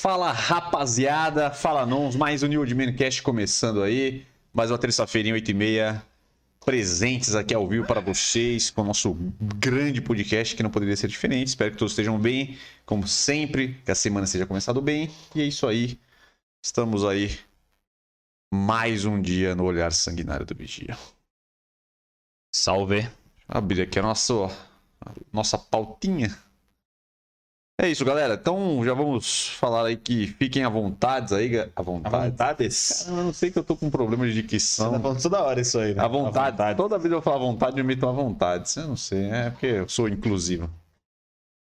[0.00, 4.26] Fala rapaziada, fala nons, mais um New Old Man Cast começando aí.
[4.50, 6.00] Mais uma terça-feira em 8h30,
[6.64, 11.06] presentes aqui ao vivo para vocês com o nosso grande podcast que não poderia ser
[11.06, 11.48] diferente.
[11.48, 15.10] Espero que todos estejam bem, como sempre, que a semana seja começado bem.
[15.34, 16.00] E é isso aí,
[16.64, 17.38] estamos aí
[18.50, 20.96] mais um dia no olhar sanguinário do vigia.
[22.54, 23.06] Salve.
[23.46, 24.32] Abrir aqui a nossa,
[24.98, 26.34] a nossa pautinha.
[27.82, 28.34] É isso, galera.
[28.34, 31.58] Então já vamos falar aí que fiquem à vontade aí.
[31.60, 32.30] À À vontade.
[32.30, 33.04] vontades.
[33.06, 34.92] Cara, eu não sei que eu tô com problema de Você dicção.
[34.92, 36.02] tá falando toda hora isso aí, né?
[36.04, 36.76] À vontade.
[36.76, 38.70] Toda vez eu falo à vontade, eu meto à vontade.
[38.76, 40.68] Eu não sei, é porque eu sou inclusivo.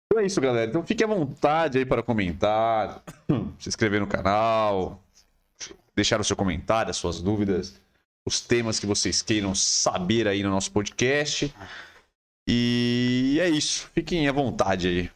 [0.06, 0.70] Então é isso, galera.
[0.70, 3.02] Então fique à vontade aí para comentar,
[3.58, 5.02] se inscrever no canal,
[5.96, 7.74] deixar o seu comentário, as suas dúvidas,
[8.24, 11.52] os temas que vocês queiram saber aí no nosso podcast.
[12.48, 13.90] E é isso.
[13.92, 15.10] Fiquem à vontade aí.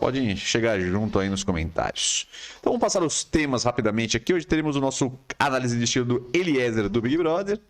[0.00, 2.26] Podem chegar junto aí nos comentários.
[2.58, 4.32] Então vamos passar os temas rapidamente aqui.
[4.32, 7.60] Hoje teremos o nosso análise de estilo do Eliezer do Big Brother.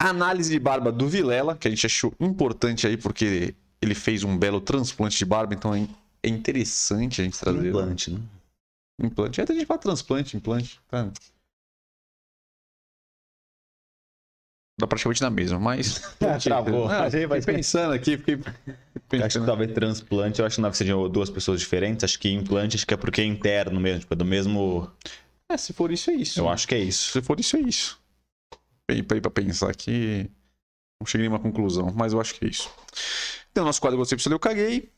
[0.00, 4.36] Análise de barba do Vilela, que a gente achou importante aí porque ele fez um
[4.38, 5.88] belo transplante de barba, então é
[6.22, 7.68] é interessante a gente trazer.
[7.68, 8.20] Implante, né?
[9.00, 9.40] Implante.
[9.40, 10.80] É, a gente fala transplante, implante.
[10.88, 11.10] Tá.
[14.78, 16.00] Dá praticamente na mesma, mas.
[16.42, 16.88] Travou.
[16.88, 18.76] Não, A gente vai- fiquei pensando aqui, fiquei Eu acho
[19.06, 19.46] que pensando.
[19.46, 22.04] talvez transplante, eu acho que não sejam duas pessoas diferentes.
[22.04, 24.88] Acho que implante, acho que é porque é interno mesmo, tipo, é do mesmo.
[25.50, 26.38] É, se for isso, é isso.
[26.38, 27.10] Eu acho que é isso.
[27.12, 27.98] Se for isso, é isso.
[28.88, 30.30] Bem, pra, pra pensar aqui.
[31.00, 32.70] Não cheguei a nenhuma conclusão, mas eu acho que é isso.
[33.50, 34.90] Então, nosso quadro Gostei Precisa Eu Caguei.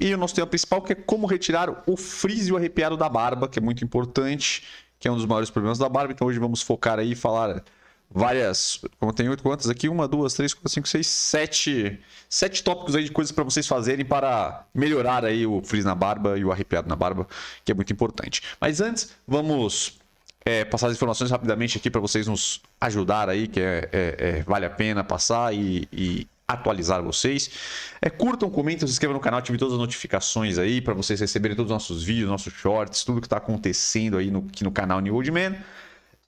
[0.00, 3.08] E o nosso tema principal, que é como retirar o frizz e o arrepiado da
[3.08, 4.62] barba, que é muito importante,
[4.98, 6.12] que é um dos maiores problemas da barba.
[6.12, 7.64] Então, hoje vamos focar aí e falar
[8.10, 8.80] várias.
[8.98, 9.88] Como tem oito quantas aqui?
[9.88, 11.98] Uma, duas, três, quatro, cinco, seis, sete.
[12.28, 16.38] Sete tópicos aí de coisas para vocês fazerem para melhorar aí o frizz na barba
[16.38, 17.26] e o arrepiado na barba,
[17.64, 18.42] que é muito importante.
[18.60, 19.98] Mas antes, vamos
[20.44, 24.42] é, passar as informações rapidamente aqui para vocês nos ajudar aí, que é, é- é-
[24.42, 27.50] vale a pena passar e, e atualizar vocês.
[28.00, 31.54] É, curtam, comentem, se inscrevam no canal, ativem todas as notificações aí para vocês receberem
[31.54, 35.00] todos os nossos vídeos, nossos shorts, tudo que está acontecendo aí no, aqui no canal
[35.00, 35.56] New Old Man.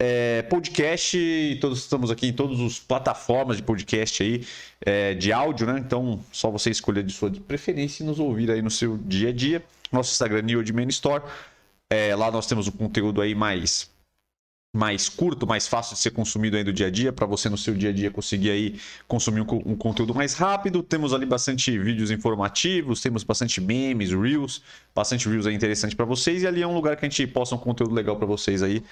[0.02, 4.46] É, podcast, todos estamos aqui em todas as plataformas de podcast aí,
[4.80, 5.78] é, de áudio, né?
[5.78, 9.32] Então, só você escolher de sua preferência e nos ouvir aí no seu dia a
[9.32, 9.62] dia.
[9.92, 11.22] Nosso Instagram, New Old Man Store.
[11.92, 13.90] É, lá nós temos um conteúdo aí mais
[14.74, 17.58] mais curto, mais fácil de ser consumido aí do dia a dia, para você no
[17.58, 20.82] seu dia a dia conseguir aí consumir um, um conteúdo mais rápido.
[20.82, 24.62] Temos ali bastante vídeos informativos, temos bastante memes, reels,
[24.94, 27.54] bastante reels aí interessante para vocês e ali é um lugar que a gente posta
[27.54, 28.82] um conteúdo legal para vocês aí,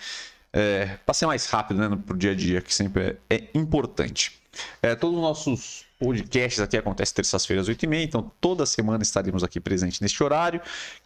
[0.53, 3.49] é, para ser mais rápido, né, no- pro dia a dia, que sempre é, é
[3.55, 4.39] importante.
[4.83, 10.01] É, todos os nossos podcasts aqui acontecem terças-feiras, 8h30, então toda semana estaremos aqui presentes
[10.01, 10.61] neste horário.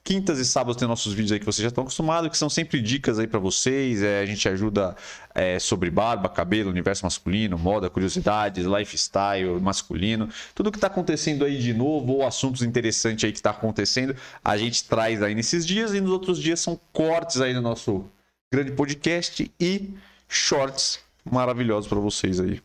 [0.05, 2.81] Quintas e sábados tem nossos vídeos aí que vocês já estão acostumados, que são sempre
[2.81, 4.03] dicas aí para vocês.
[4.03, 4.95] É, a gente ajuda
[5.35, 11.59] é, sobre barba, cabelo, universo masculino, moda, curiosidades, lifestyle masculino, tudo que está acontecendo aí
[11.59, 14.15] de novo ou assuntos interessantes aí que está acontecendo,
[14.45, 18.05] a gente traz aí nesses dias e nos outros dias são cortes aí no nosso
[18.53, 19.95] grande podcast e
[20.29, 22.61] shorts maravilhosos para vocês aí.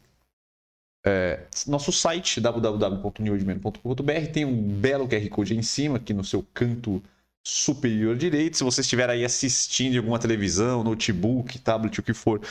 [1.05, 6.45] É, nosso site www.newedman.com.br tem um belo QR Code aí em cima, aqui no seu
[6.53, 7.01] canto
[7.47, 8.57] superior direito.
[8.57, 12.41] Se você estiver aí assistindo em alguma televisão, notebook, tablet, o que for,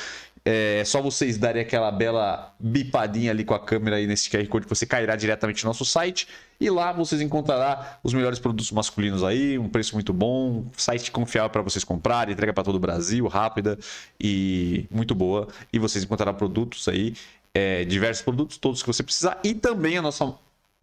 [0.42, 4.64] é só vocês darem aquela bela bipadinha ali com a câmera aí nesse QR Code
[4.64, 6.26] que você cairá diretamente no nosso site.
[6.58, 11.50] E lá vocês encontrarão os melhores produtos masculinos aí, um preço muito bom, site confiável
[11.50, 13.78] para vocês comprarem, entrega para todo o Brasil, rápida
[14.18, 15.46] e muito boa.
[15.70, 17.14] E vocês encontrarão produtos aí,
[17.52, 19.38] é, diversos produtos, todos que você precisar.
[19.44, 20.32] E também a nossa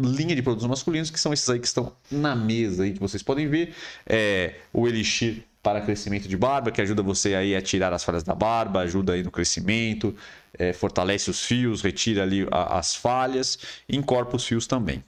[0.01, 3.21] linha de produtos masculinos, que são esses aí que estão na mesa aí, que vocês
[3.23, 3.73] podem ver.
[4.05, 8.23] É, o Elixir para crescimento de barba, que ajuda você aí a tirar as falhas
[8.23, 10.13] da barba, ajuda aí no crescimento,
[10.57, 15.03] é, fortalece os fios, retira ali a- as falhas, encorpa os fios também.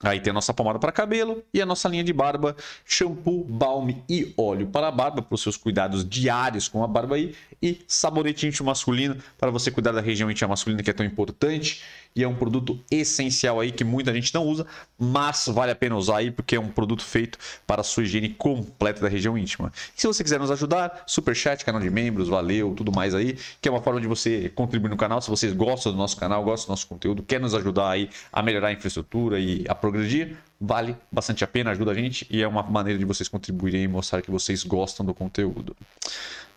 [0.00, 2.54] Aí tem a nossa pomada para cabelo e a nossa linha de barba,
[2.84, 7.16] shampoo, balme e óleo para a barba, para os seus cuidados diários com a barba
[7.16, 7.34] aí.
[7.60, 11.82] E sabonete íntimo masculino, para você cuidar da região íntima masculina que é tão importante.
[12.14, 14.66] E é um produto essencial aí que muita gente não usa,
[14.98, 18.30] mas vale a pena usar aí porque é um produto feito para a sua higiene
[18.30, 19.72] completa da região íntima.
[19.96, 23.68] E se você quiser nos ajudar, superchat, canal de membros, valeu, tudo mais aí, que
[23.68, 25.20] é uma forma de você contribuir no canal.
[25.20, 28.42] Se vocês gostam do nosso canal, gostam do nosso conteúdo, quer nos ajudar aí a
[28.42, 32.48] melhorar a infraestrutura e a progredir, vale bastante a pena, ajuda a gente e é
[32.48, 35.76] uma maneira de vocês contribuírem e mostrar que vocês gostam do conteúdo.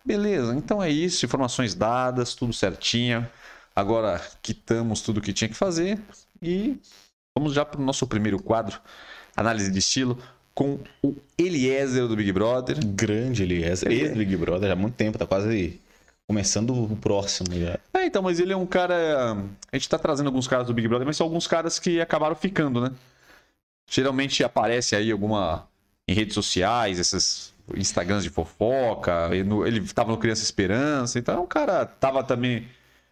[0.04, 3.28] Beleza, então é isso, informações dadas, tudo certinho.
[3.76, 6.00] Agora quitamos tudo que tinha que fazer
[6.42, 6.78] e
[7.38, 8.80] vamos já para o nosso primeiro quadro,
[9.36, 10.18] análise de estilo,
[10.54, 12.78] com o Eliezer do Big Brother.
[12.86, 13.90] Grande Eliezer.
[13.92, 15.80] Ele- Ex-Big Brother há muito tempo, tá quase
[16.28, 17.80] começando o próximo já.
[17.94, 19.38] É, então, mas ele é um cara.
[19.72, 22.36] A gente tá trazendo alguns caras do Big Brother, mas são alguns caras que acabaram
[22.36, 22.92] ficando, né?
[23.90, 25.68] Geralmente aparece aí alguma.
[26.08, 29.30] em redes sociais, esses Instagrams de fofoca.
[29.32, 31.86] Ele, no- ele tava no Criança Esperança, então é um cara.
[31.86, 32.68] Tava também.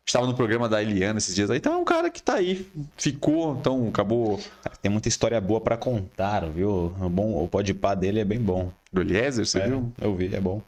[0.08, 2.66] Estava no programa da Eliana esses dias aí, então é um cara que tá aí,
[2.98, 4.40] ficou, então acabou.
[4.82, 6.92] Tem muita história boa pra contar, viu?
[7.00, 8.72] O, bom, o podpar dele é bem bom.
[8.92, 9.92] Do Eliezer, você É, viu?
[10.02, 10.64] eu vi, é bom.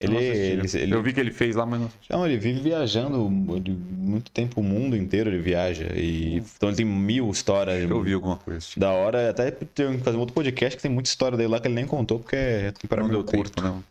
[0.00, 1.90] Ele, ele, ele, Eu vi que ele fez lá, mas não.
[2.10, 5.92] Não, ele vive viajando muito tempo, o mundo inteiro ele viaja.
[5.94, 7.88] E, então ele tem mil histórias.
[7.88, 8.58] Eu vi alguma coisa.
[8.66, 11.50] Tipo, Da hora, até tem que fazer um outro podcast que tem muita história dele
[11.50, 13.52] lá que ele nem contou, porque é para não meu deu curto.
[13.52, 13.84] tempo, não.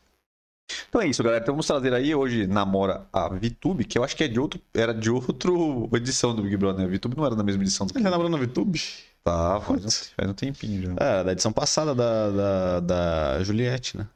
[0.89, 1.41] Então é isso, galera.
[1.41, 4.59] Então vamos trazer aí hoje namora a VTube, que eu acho que é de outro,
[4.73, 6.93] era de outro edição do Big Brother, né?
[6.93, 8.81] A VTube não era da mesma edição do Ele tá namorando no VTube?
[9.23, 10.95] Tá, faz um, faz um tempinho já.
[10.99, 14.07] É, da edição passada da, da, da Juliette, né?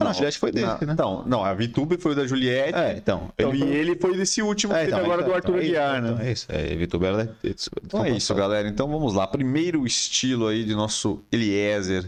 [0.00, 0.96] Ah, não, a Juliette foi dele, não, né?
[0.98, 2.76] Não, não, a VTube foi da Juliette.
[2.76, 3.30] É, então.
[3.38, 5.62] Então, e ele foi desse último que É, teve então, agora então, do Arthur então,
[5.62, 6.28] é isso, Aguiar, então, né?
[6.28, 7.32] É isso, é, VTube era da
[7.84, 8.68] Então é isso, galera.
[8.68, 9.26] Então vamos lá.
[9.26, 12.04] Primeiro estilo aí de nosso Eliezer.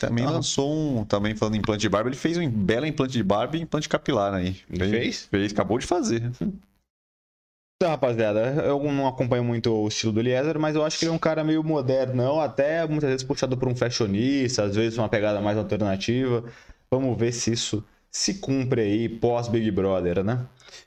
[0.00, 0.30] Também Ah.
[0.30, 1.04] lançou um.
[1.04, 3.88] Também falando em implante de barba, ele fez um belo implante de barba e implante
[3.88, 4.56] capilar aí.
[4.70, 5.26] Ele fez?
[5.26, 6.22] Fez, acabou de fazer.
[7.76, 11.12] Então, rapaziada, eu não acompanho muito o estilo do Eliezer, mas eu acho que ele
[11.12, 15.08] é um cara meio modernão, até muitas vezes puxado por um fashionista, às vezes uma
[15.08, 16.44] pegada mais alternativa.
[16.90, 20.46] Vamos ver se isso se cumpre aí pós Big Brother, né?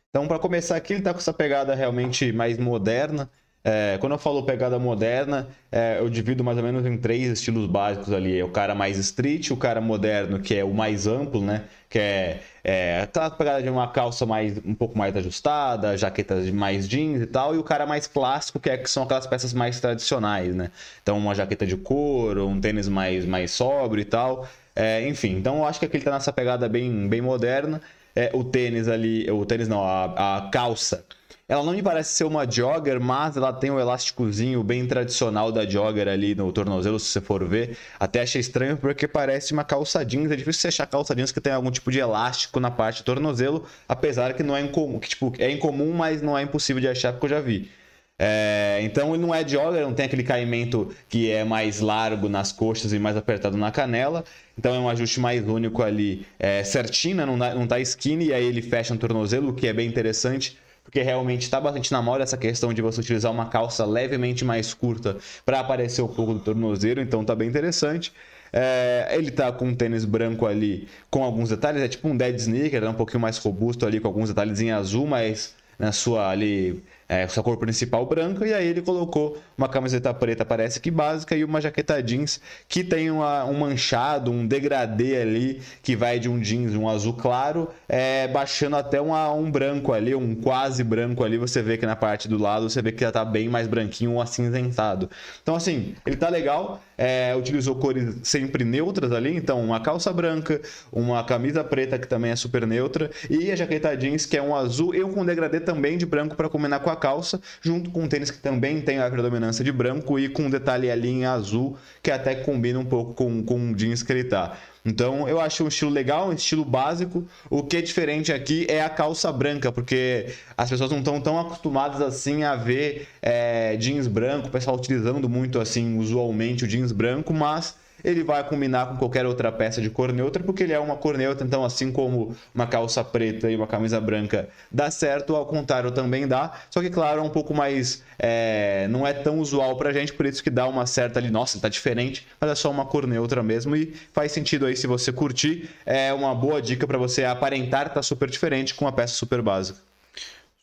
[0.10, 3.30] Então, para começar aqui, ele tá com essa pegada realmente mais moderna.
[3.66, 7.66] É, quando eu falo pegada moderna, é, eu divido mais ou menos em três estilos
[7.66, 8.38] básicos ali.
[8.38, 11.64] É o cara mais street, o cara moderno, que é o mais amplo, né?
[11.90, 16.52] Que é, é aquela pegada de uma calça mais, um pouco mais ajustada, jaquetas de
[16.52, 19.54] mais jeans e tal, e o cara mais clássico, que, é, que são aquelas peças
[19.54, 20.70] mais tradicionais, né?
[21.02, 24.46] Então, uma jaqueta de couro, um tênis mais, mais sóbrio e tal.
[24.76, 27.82] É, enfim, então eu acho que aqui ele tá nessa pegada bem, bem moderna.
[28.16, 31.06] É, o tênis ali, o tênis não, a, a calça.
[31.54, 35.64] Ela não me parece ser uma jogger, mas ela tem o elásticozinho bem tradicional da
[35.70, 37.78] jogger ali no tornozelo, se você for ver.
[38.00, 40.32] Até achei estranho porque parece uma calça jeans.
[40.32, 43.06] É difícil você achar calça jeans que tem algum tipo de elástico na parte do
[43.06, 46.88] tornozelo, apesar que não é incomum, que tipo, é incomum, mas não é impossível de
[46.88, 47.70] achar porque eu já vi.
[48.18, 52.52] É, então ele não é jogger, não tem aquele caimento que é mais largo nas
[52.52, 54.24] coxas e mais apertado na canela.
[54.58, 57.26] Então é um ajuste mais único ali, é, certinho, né?
[57.28, 60.58] não, não tá skinny, e aí ele fecha no tornozelo, o que é bem interessante.
[60.84, 64.74] Porque realmente está bastante na moda essa questão de você utilizar uma calça levemente mais
[64.74, 68.14] curta para aparecer um pouco do tornozelo, então tá bem interessante.
[68.52, 72.36] É, ele tá com um tênis branco ali com alguns detalhes, é tipo um dead
[72.36, 76.30] sneaker, é um pouquinho mais robusto ali com alguns detalhes em azul, mas na sua
[76.30, 76.84] ali
[77.14, 81.36] é, sua cor principal branca e aí ele colocou uma camiseta preta parece que básica
[81.36, 86.28] e uma jaqueta jeans que tem uma- um manchado um degradê ali que vai de
[86.28, 91.24] um jeans um azul claro é, baixando até uma- um branco ali um quase branco
[91.24, 93.68] ali você vê que na parte do lado você vê que já tá bem mais
[93.68, 95.10] branquinho um acinzentado.
[95.42, 100.60] Então assim ele tá legal é, utilizou cores sempre neutras ali então uma calça branca
[100.92, 104.56] uma camisa preta que também é super neutra e a jaqueta jeans que é um
[104.56, 108.08] azul e com degradê também de branco para combinar com a calça, junto com um
[108.08, 111.78] tênis que também tem a predominância de branco e com um detalhe ali em azul
[112.02, 114.58] que até combina um pouco com, com o jeans que ele tá.
[114.86, 117.28] Então eu acho um estilo legal, um estilo básico.
[117.50, 121.38] O que é diferente aqui é a calça branca, porque as pessoas não estão tão
[121.38, 126.94] acostumadas assim a ver é, jeans branco, o pessoal utilizando muito assim usualmente o jeans
[126.94, 130.80] branco, mas ele vai combinar com qualquer outra peça de cor neutra, porque ele é
[130.80, 135.36] uma cor neutra, então assim como uma calça preta e uma camisa branca dá certo,
[135.36, 139.40] ao contrário também dá, só que claro, é um pouco mais, é, não é tão
[139.40, 142.56] usual pra gente, por isso que dá uma certa ali, nossa, tá diferente, mas é
[142.56, 146.62] só uma cor neutra mesmo e faz sentido aí se você curtir, é uma boa
[146.62, 149.80] dica pra você aparentar tá super diferente com uma peça super básica.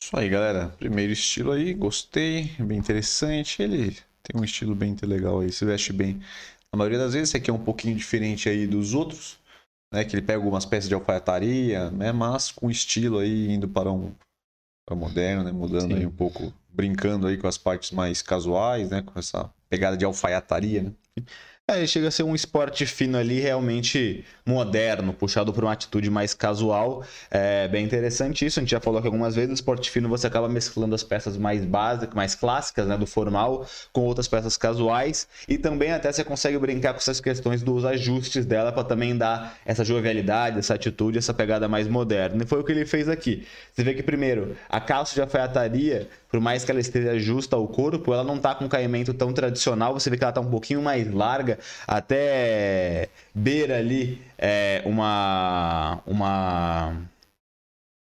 [0.02, 0.68] Isso aí, galera.
[0.78, 3.62] Primeiro estilo aí, gostei, bem interessante.
[3.62, 6.20] Ele tem um estilo bem legal aí, se veste bem.
[6.72, 9.38] Na maioria das vezes, esse aqui é um pouquinho diferente aí dos outros,
[9.92, 10.04] né?
[10.04, 12.12] Que ele pega algumas peças de alfaiataria, né?
[12.12, 14.14] Mas com estilo aí, indo para um
[14.86, 15.52] para moderno, né?
[15.52, 15.98] Mudando Sim.
[15.98, 19.02] aí um pouco, brincando aí com as partes mais casuais, né?
[19.02, 20.92] Com essa pegada de alfaiataria, né?
[21.72, 26.34] É, chega a ser um esporte fino ali, realmente moderno, puxado por uma atitude mais
[26.34, 27.04] casual.
[27.30, 28.58] É bem interessante isso.
[28.58, 31.36] A gente já falou aqui algumas vezes, o esporte fino você acaba mesclando as peças
[31.36, 35.28] mais básicas, mais clássicas, né, do formal, com outras peças casuais.
[35.46, 39.56] E também até você consegue brincar com essas questões dos ajustes dela para também dar
[39.64, 42.42] essa jovialidade, essa atitude, essa pegada mais moderna.
[42.42, 43.46] E foi o que ele fez aqui.
[43.72, 47.66] Você vê que primeiro, a calça de alfaiataria por mais que ela esteja justa ao
[47.66, 49.92] corpo, ela não tá com um caimento tão tradicional.
[49.92, 57.10] Você vê que ela tá um pouquinho mais larga, até beira ali é, uma uma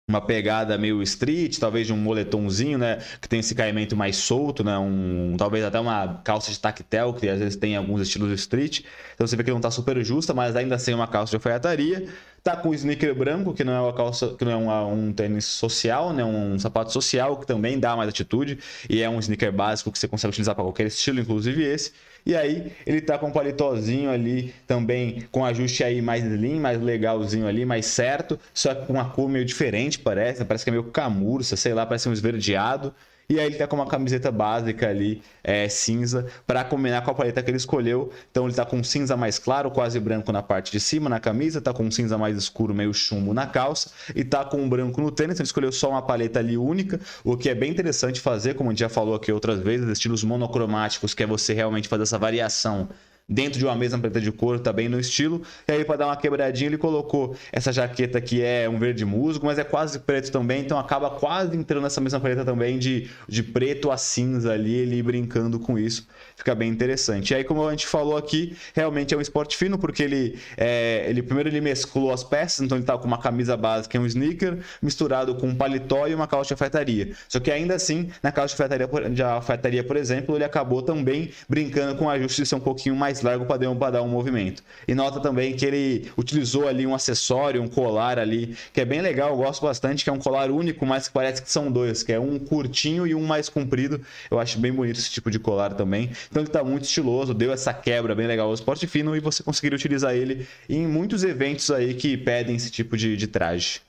[0.08, 4.62] uma pegada meio street, talvez de um moletomzinho, né, que tem esse caimento mais solto,
[4.62, 8.80] né, um talvez até uma calça de tactel, que às vezes tem alguns estilos street.
[9.14, 11.36] Então você vê que não tá super justa, mas ainda assim é uma calça de
[11.36, 12.08] alfaiataria.
[12.42, 15.12] Tá com o sneaker branco, que não é uma calça, que não é uma, um
[15.12, 16.24] tênis social, né?
[16.24, 18.58] Um sapato social que também dá mais atitude
[18.90, 21.92] e é um sneaker básico que você consegue utilizar para qualquer estilo, inclusive esse.
[22.24, 26.80] E aí ele tá com um paletózinho ali também com ajuste aí mais slim, mais
[26.80, 30.72] legalzinho ali, mais certo, só que com uma cor meio diferente, parece, parece que é
[30.72, 32.94] meio camurça, sei lá, parece um esverdeado.
[33.28, 37.14] E aí ele tá com uma camiseta básica ali, é, cinza, para combinar com a
[37.14, 38.10] paleta que ele escolheu.
[38.30, 41.20] Então ele tá com um cinza mais claro, quase branco na parte de cima na
[41.20, 44.68] camisa, tá com um cinza mais escuro, meio chumbo na calça, e tá com um
[44.68, 45.34] branco no tênis.
[45.34, 48.70] Então ele escolheu só uma paleta ali única, o que é bem interessante fazer, como
[48.70, 52.18] a gente já falou aqui outras vezes, estilos monocromáticos, que é você realmente fazer essa
[52.18, 52.88] variação
[53.28, 55.42] dentro de uma mesma preta de couro, tá bem no estilo.
[55.66, 59.46] E aí, para dar uma quebradinha, ele colocou essa jaqueta que é um verde musgo,
[59.46, 63.42] mas é quase preto também, então acaba quase entrando nessa mesma paleta também de, de
[63.42, 66.06] preto a cinza ali, ele brincando com isso.
[66.36, 67.30] Fica bem interessante.
[67.30, 71.04] E aí, como a gente falou aqui, realmente é um esporte fino, porque ele, é,
[71.08, 74.06] ele primeiro ele mesclou as peças, então ele tá com uma camisa básica e um
[74.06, 77.12] sneaker, misturado com um paletó e uma calça de alfaiataria.
[77.28, 81.30] Só que ainda assim, na calça de alfaiataria, de alfaiataria, por exemplo, ele acabou também
[81.48, 84.62] brincando com o ajuste de ser um pouquinho mais largo para dar um movimento.
[84.88, 89.00] E nota também que ele utilizou ali um acessório, um colar ali, que é bem
[89.00, 92.02] legal, eu gosto bastante, que é um colar único, mas que parece que são dois,
[92.02, 94.00] que é um curtinho e um mais comprido.
[94.30, 96.10] Eu acho bem bonito esse tipo de colar também.
[96.30, 99.42] Então ele está muito estiloso, deu essa quebra bem legal ao esporte fino e você
[99.42, 103.80] conseguiria utilizar ele em muitos eventos aí que pedem esse tipo de, de traje.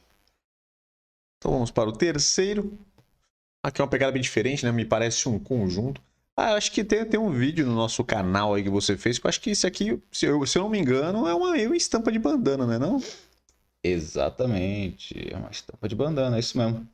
[1.37, 2.77] Então vamos para o terceiro.
[3.61, 4.71] Aqui é uma pegada bem diferente, né?
[4.71, 6.01] Me parece um conjunto.
[6.35, 9.25] Ah, acho que tem, tem um vídeo no nosso canal aí que você fez, que
[9.25, 11.77] eu acho que esse aqui, se eu, se eu não me engano, é uma, uma
[11.77, 12.99] estampa de bandana, né não?
[13.83, 16.87] Exatamente, é uma estampa de bandana, é isso mesmo.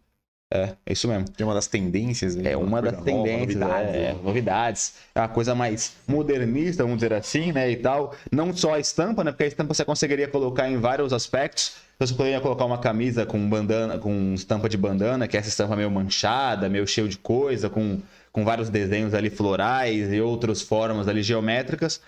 [0.51, 1.25] É, é isso mesmo.
[1.37, 2.35] É uma das tendências.
[2.35, 2.51] Né?
[2.51, 4.19] É uma das tendências, nova, novidades, é, né?
[4.23, 4.93] novidades.
[5.13, 8.15] É uma coisa mais modernista, vamos dizer assim, né, e tal.
[8.31, 11.75] Não só a estampa, né, porque a estampa você conseguiria colocar em vários aspectos.
[11.99, 15.75] Você poderia colocar uma camisa com bandana, com estampa de bandana, que é essa estampa
[15.75, 18.01] meio manchada, meio cheio de coisa, com
[18.31, 22.01] com vários desenhos ali florais e outras formas ali geométricas.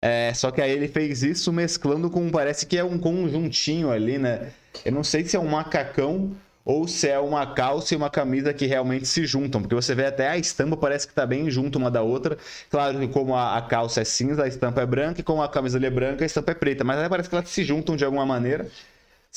[0.00, 4.18] É, só que aí ele fez isso mesclando com, parece que é um conjuntinho ali,
[4.18, 4.52] né?
[4.84, 6.32] Eu não sei se é um macacão
[6.64, 10.06] ou se é uma calça e uma camisa que realmente se juntam, porque você vê
[10.06, 12.36] até a estampa parece que tá bem junto uma da outra.
[12.70, 15.48] Claro que como a, a calça é cinza, a estampa é branca, e como a
[15.48, 18.04] camisa é branca, a estampa é preta, mas aí parece que elas se juntam de
[18.04, 18.68] alguma maneira.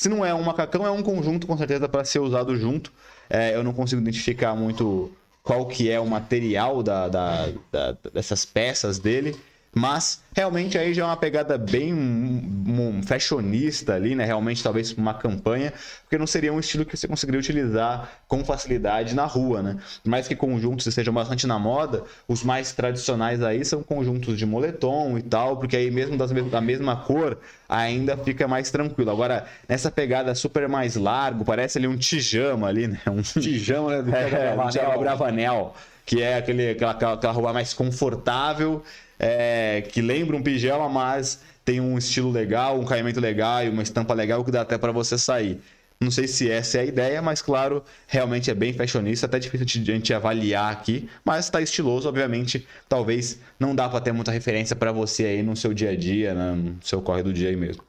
[0.02, 2.92] Se não é um macacão, é um conjunto com certeza para ser usado junto.
[3.30, 5.12] É, eu não consigo identificar muito
[5.44, 9.36] qual que é o material da, da, da, dessas peças dele.
[9.74, 14.22] Mas realmente aí já é uma pegada bem um, um fashionista ali, né?
[14.22, 19.14] Realmente talvez uma campanha, porque não seria um estilo que você conseguiria utilizar com facilidade
[19.14, 19.78] na rua, né?
[20.02, 24.44] Por mais que conjuntos estejam bastante na moda, os mais tradicionais aí são conjuntos de
[24.44, 29.10] moletom e tal, porque aí mesmo das, da mesma cor ainda fica mais tranquilo.
[29.10, 33.00] Agora, nessa pegada super mais largo, parece ali um tijama ali, né?
[33.06, 34.02] Um tijama, né?
[34.02, 34.12] Do
[34.78, 35.74] é, Bravanel,
[36.04, 38.82] que é aquele, aquela, aquela roupa mais confortável
[39.18, 43.82] é, que lembra um pijama, mas tem um estilo legal, um caimento legal e uma
[43.82, 45.60] estampa legal que dá até para você sair.
[46.02, 49.64] Não sei se essa é a ideia, mas claro, realmente é bem fashionista, até difícil
[49.64, 52.66] de a gente avaliar aqui, mas está estiloso, obviamente.
[52.88, 56.34] Talvez não dá para ter muita referência para você aí no seu dia a dia,
[56.34, 56.52] né?
[56.52, 57.84] no seu corre do dia aí mesmo.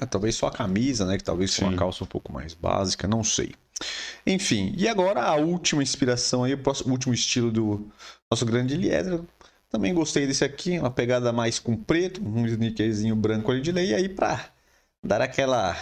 [0.00, 1.16] É, talvez só a camisa, né?
[1.16, 3.52] Que talvez seja uma calça um pouco mais básica, não sei.
[4.26, 7.90] Enfim, e agora a última inspiração aí, o, próximo, o último estilo do
[8.30, 9.20] nosso grande Eliezer,
[9.68, 13.90] também gostei desse aqui, uma pegada mais com preto, um sneakerzinho branco ali de lei,
[13.90, 14.50] e aí pra
[15.04, 15.76] dar aquela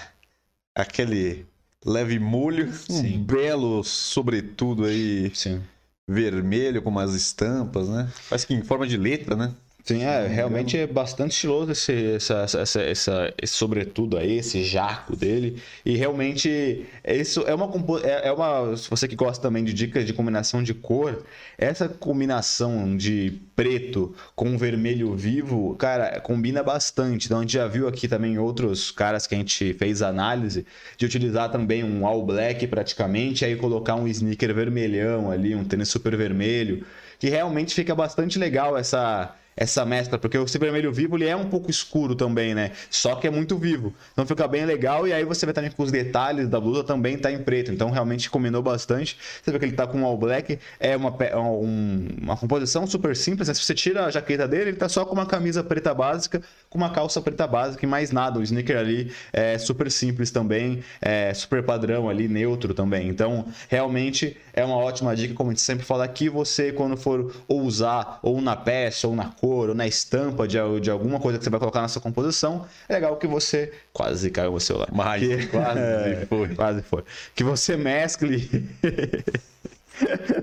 [0.75, 1.47] aquele
[1.85, 3.17] leve molho, Sim.
[3.17, 5.63] um belo sobretudo aí Sim.
[6.09, 8.11] vermelho com umas estampas, né?
[8.29, 9.55] Parece que em forma de letra, né?
[9.87, 15.15] Sim, é, realmente é bastante estiloso esse, essa, essa, essa, esse sobretudo aí, esse jaco
[15.15, 15.63] dele.
[15.85, 17.71] E realmente, isso é uma,
[18.03, 18.75] é, é uma.
[18.79, 21.23] Se você que gosta também de dicas de combinação de cor,
[21.59, 27.27] essa combinação de preto com vermelho vivo, cara, combina bastante.
[27.27, 30.65] Então a gente já viu aqui também outros caras que a gente fez análise
[30.97, 35.91] de utilizar também um all black praticamente, aí colocar um sneaker vermelhão ali, um tênis
[35.91, 36.87] super vermelho,
[37.19, 41.49] que realmente fica bastante legal essa essa mescla, porque o vermelho vivo ele é um
[41.49, 42.73] pouco escuro também, né?
[42.91, 43.95] Só que é muito vivo.
[44.13, 47.17] Então fica bem legal e aí você vê também que os detalhes da blusa também
[47.17, 47.73] tá em preto.
[47.73, 49.17] Então realmente combinou bastante.
[49.43, 53.15] Você vê que ele tá com um all black, é uma, um, uma composição super
[53.17, 53.49] simples.
[53.49, 53.55] Né?
[53.55, 56.79] Se você tira a jaqueta dele, ele tá só com uma camisa preta básica, com
[56.79, 58.39] uma calça preta básica e mais nada.
[58.39, 63.09] O sneaker ali é super simples também, é super padrão ali, neutro também.
[63.09, 67.33] Então realmente é uma ótima dica, como a gente sempre fala aqui, você quando for
[67.47, 71.39] ou usar ou na peça ou na cor ou na estampa de, de alguma coisa
[71.39, 73.73] que você vai colocar na sua composição, é legal que você.
[73.93, 74.89] Quase caiu o celular.
[74.91, 75.47] Mas que...
[75.53, 76.55] quase é, foi.
[76.55, 77.05] Quase foi.
[77.35, 78.41] Que você mescle.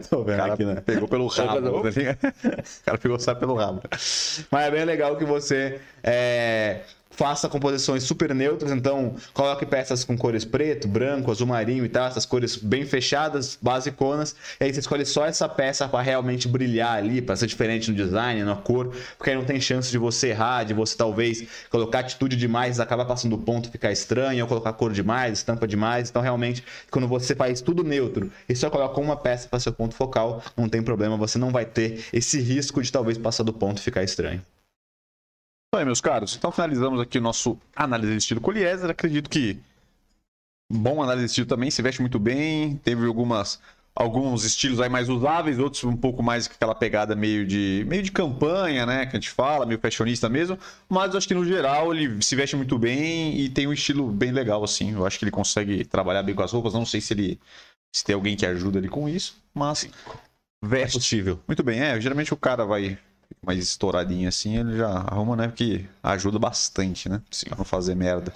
[0.10, 0.82] Tô vendo cara aqui, né?
[0.86, 1.80] Pegou pelo rabo.
[1.80, 1.84] o
[2.86, 3.82] cara pegou sabe pelo rabo.
[3.90, 6.82] Mas é bem legal que você é,
[7.12, 12.08] faça composições super neutras, então coloque peças com cores preto, branco, azul marinho e tal,
[12.08, 16.98] essas cores bem fechadas, basiconas, e aí você escolhe só essa peça para realmente brilhar
[16.98, 20.30] ali, para ser diferente no design, na cor, porque aí não tem chance de você
[20.30, 24.74] errar, de você talvez colocar atitude demais, acabar passando do ponto, ficar estranho, ou colocar
[24.74, 29.16] cor demais, estampa demais, então realmente quando você faz tudo neutro e só coloca uma
[29.16, 32.92] peça para seu ponto focal, não tem problema, você não vai ter esse risco de
[32.92, 34.42] talvez passar do ponto e ficar estranho.
[35.74, 38.90] Então aí, meus caros, então finalizamos aqui o nosso análise de estilo Coliezer.
[38.90, 39.58] Acredito que
[40.70, 43.58] bom análise de estilo também, se veste muito bem, teve algumas
[43.96, 48.04] alguns estilos aí mais usáveis, outros um pouco mais com aquela pegada meio de meio
[48.04, 50.60] de campanha, né, que a gente fala, meio fashionista mesmo,
[50.90, 54.12] mas eu acho que no geral ele se veste muito bem e tem um estilo
[54.12, 54.92] bem legal assim.
[54.92, 57.40] Eu acho que ele consegue trabalhar bem com as roupas, não sei se ele
[57.96, 59.90] se tem alguém que ajuda ele com isso, mas
[60.62, 61.22] veste.
[61.22, 61.38] É.
[61.48, 63.00] Muito bem, é, geralmente o cara vai
[63.46, 65.48] mais estouradinho assim, ele já arruma, né?
[65.48, 67.22] Porque ajuda bastante, né?
[67.32, 67.48] Sim.
[67.48, 68.34] Pra não fazer merda.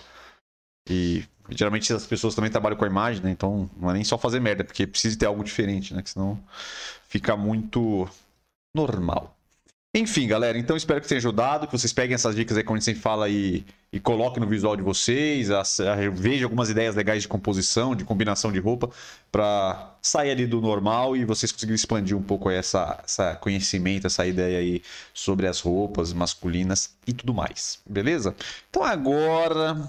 [0.89, 3.31] E geralmente as pessoas também trabalham com a imagem, né?
[3.31, 6.01] Então não é nem só fazer merda, porque precisa ter algo diferente, né?
[6.01, 6.41] Que senão
[7.07, 8.07] fica muito
[8.75, 9.34] normal.
[9.97, 12.81] Enfim, galera, então espero que tenha ajudado, que vocês peguem essas dicas aí, como a
[12.81, 15.47] gente fala, e, e coloquem no visual de vocês,
[16.11, 18.89] vejam algumas ideias legais de composição, de combinação de roupa,
[19.31, 24.27] para sair ali do normal e vocês conseguirem expandir um pouco essa, essa conhecimento, essa
[24.27, 24.81] ideia aí
[25.13, 28.35] sobre as roupas masculinas e tudo mais, beleza?
[28.69, 29.81] Então agora,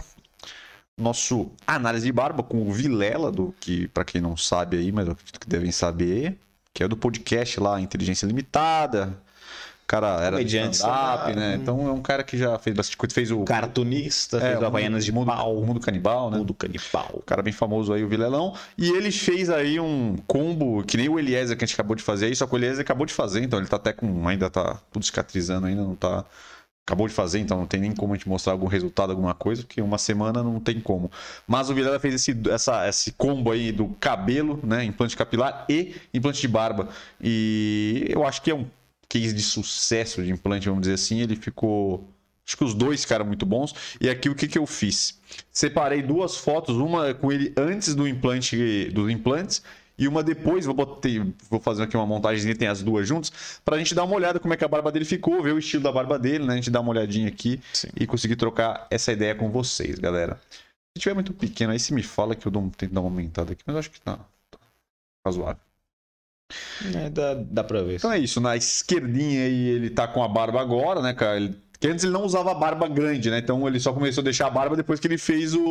[0.96, 5.06] nosso análise de barba com o Vilela, do que, para quem não sabe aí, mas
[5.08, 6.38] eu acredito que devem saber,
[6.72, 9.20] que é do podcast lá, Inteligência Limitada,
[9.86, 11.58] cara era stand-up, né?
[11.60, 13.14] Então é um cara que já fez bastante coisa.
[13.14, 13.44] Fez o.
[13.44, 15.62] Cartunista, é, fez o Havaianas de mundo, Pau.
[15.62, 16.38] Mundo Canibal, né?
[16.38, 17.10] Mundo Canibal.
[17.14, 18.54] O cara bem famoso aí, o Vilelão.
[18.76, 22.02] E ele fez aí um combo, que nem o Eliezer que a gente acabou de
[22.02, 24.26] fazer aí, só que o Eliezer acabou de fazer, então ele tá até com.
[24.26, 26.24] Ainda tá tudo cicatrizando ainda, não tá.
[26.84, 29.62] Acabou de fazer, então não tem nem como a gente mostrar algum resultado, alguma coisa,
[29.62, 31.10] porque uma semana não tem como.
[31.44, 34.84] Mas o Vilela fez esse, essa, esse combo aí do cabelo, né?
[34.84, 36.88] Implante capilar e implante de barba.
[37.20, 38.66] E eu acho que é um
[39.08, 42.08] case de sucesso de implante, vamos dizer assim, ele ficou.
[42.46, 43.74] Acho que os dois ficaram muito bons.
[44.00, 45.20] E aqui o que, que eu fiz?
[45.50, 49.62] Separei duas fotos, uma com ele antes do implante dos implantes
[49.98, 50.64] e uma depois.
[50.64, 51.08] Vou, botar,
[51.50, 54.38] vou fazer aqui uma montagem tem as duas juntas, para a gente dar uma olhada
[54.38, 56.52] como é que a barba dele ficou, ver o estilo da barba dele, né?
[56.52, 57.88] A gente dar uma olhadinha aqui Sim.
[57.96, 60.40] e conseguir trocar essa ideia com vocês, galera.
[60.96, 63.52] Se tiver muito pequeno, aí se me fala que eu dou, tento dar uma aumentada
[63.52, 64.18] aqui, mas acho que tá,
[64.50, 64.58] tá
[65.26, 65.65] razoável.
[66.94, 67.96] É, dá, dá pra ver.
[67.96, 71.36] Então é isso, na esquerdinha aí ele tá com a barba agora, né, cara?
[71.36, 73.38] Ele, que antes ele não usava barba grande, né?
[73.38, 75.62] Então ele só começou a deixar a barba depois que ele fez o,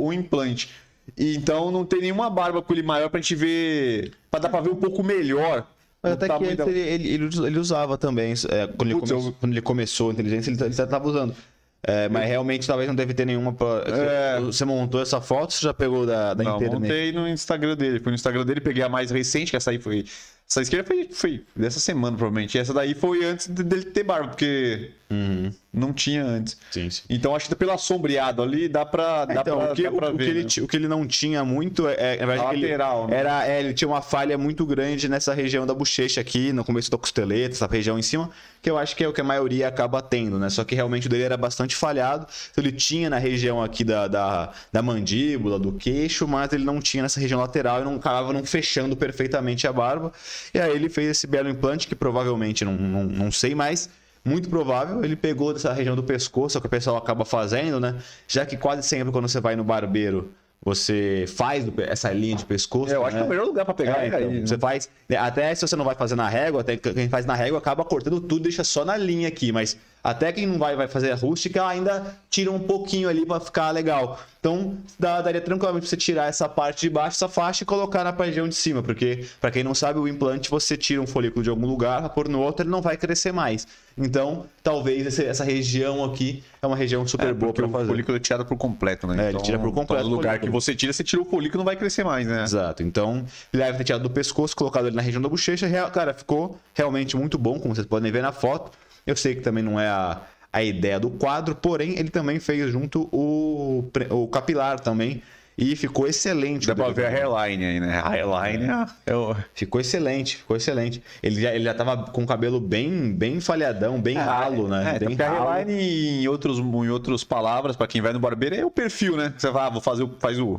[0.00, 0.70] o implante.
[1.16, 4.12] E, então não tem nenhuma barba com ele maior pra gente ver.
[4.30, 5.66] Pra dar pra ver um pouco melhor.
[6.02, 6.66] Mas até que da...
[6.66, 8.32] ele, ele, ele, usava também.
[8.32, 9.28] É, quando, Putz, ele come...
[9.28, 9.34] eu...
[9.38, 11.34] quando ele começou a inteligência, ele, ele já tava usando.
[11.82, 13.56] É, mas realmente talvez não deve ter nenhuma.
[13.86, 14.40] É...
[14.40, 16.80] Você montou essa foto ou já pegou da, da não, internet?
[16.80, 17.98] montei no Instagram dele.
[18.00, 20.04] Fui no Instagram dele, peguei a mais recente, que essa aí foi.
[20.50, 22.56] Essa esquerda foi, foi dessa semana, provavelmente.
[22.56, 25.52] E essa daí foi antes dele ter barba, porque Uhum.
[25.72, 26.56] Não tinha antes.
[26.70, 27.02] Sim, sim.
[27.10, 30.10] Então acho que pelo assombreado ali dá pra, dá então, pra, o, que, dá pra
[30.10, 30.48] o, ver, que ele, né?
[30.62, 33.16] o que ele não tinha muito é, é lateral, ele, né?
[33.18, 36.90] era, é, ele tinha uma falha muito grande nessa região da bochecha aqui, no começo
[36.90, 38.30] da costeleta, essa região em cima,
[38.62, 40.48] que eu acho que é o que a maioria acaba tendo, né?
[40.48, 42.26] Só que realmente o dele era bastante falhado.
[42.50, 46.80] Então, ele tinha na região aqui da, da, da mandíbula, do queixo, mas ele não
[46.80, 50.12] tinha nessa região lateral e não acabava não fechando perfeitamente a barba.
[50.54, 53.88] E aí ele fez esse belo implante que provavelmente não, não, não sei mais
[54.24, 57.80] muito provável, ele pegou dessa região do pescoço, é o que o pessoal acaba fazendo,
[57.80, 57.96] né?
[58.28, 60.30] Já que quase sempre quando você vai no barbeiro,
[60.62, 62.92] você faz essa linha de pescoço.
[62.92, 63.22] É, eu acho né?
[63.22, 64.90] que é o melhor lugar para pegar é, então, aí, Você faz.
[65.18, 68.20] Até se você não vai fazer na régua, até quem faz na régua acaba cortando
[68.20, 69.52] tudo, deixa só na linha aqui.
[69.52, 73.40] Mas até quem não vai, vai fazer a rústica ainda tira um pouquinho ali para
[73.40, 74.18] ficar legal.
[74.38, 78.02] Então dá, daria tranquilamente pra você tirar essa parte de baixo, essa faixa e colocar
[78.02, 78.82] na região de cima.
[78.82, 82.28] Porque, para quem não sabe, o implante você tira um folículo de algum lugar, pôr
[82.28, 83.66] no outro, ele não vai crescer mais.
[83.98, 87.84] Então, talvez essa região aqui é uma região super é, boa para fazer.
[87.84, 89.12] O folículo é tirado por completo, né?
[89.12, 90.04] É, então, ele tira por completo.
[90.04, 92.42] Todo lugar que você tira, você tira o folículo não vai crescer mais, né?
[92.42, 92.82] Exato.
[92.82, 95.68] Então, ele deve ter tirado do pescoço, colocado ali na região da bochecha.
[95.90, 98.70] Cara, ficou realmente muito bom, como vocês podem ver na foto.
[99.06, 100.20] Eu sei que também não é a
[100.52, 105.22] a ideia do quadro, porém ele também fez junto o, o capilar também.
[105.58, 106.66] E ficou excelente.
[106.66, 108.00] Dá pra ver a hairline aí, né?
[108.02, 109.12] A hairline é.
[109.12, 111.02] é ficou excelente, ficou excelente.
[111.22, 114.96] Ele já, ele já tava com o cabelo bem, bem falhadão, bem é, ralo, né?
[114.96, 115.48] É, bem ralo.
[115.48, 119.18] a hairline, em, outros, em outras palavras, para quem vai no barbeiro, é o perfil,
[119.18, 119.34] né?
[119.36, 120.56] Você vai, ah, vou fazer o, faz o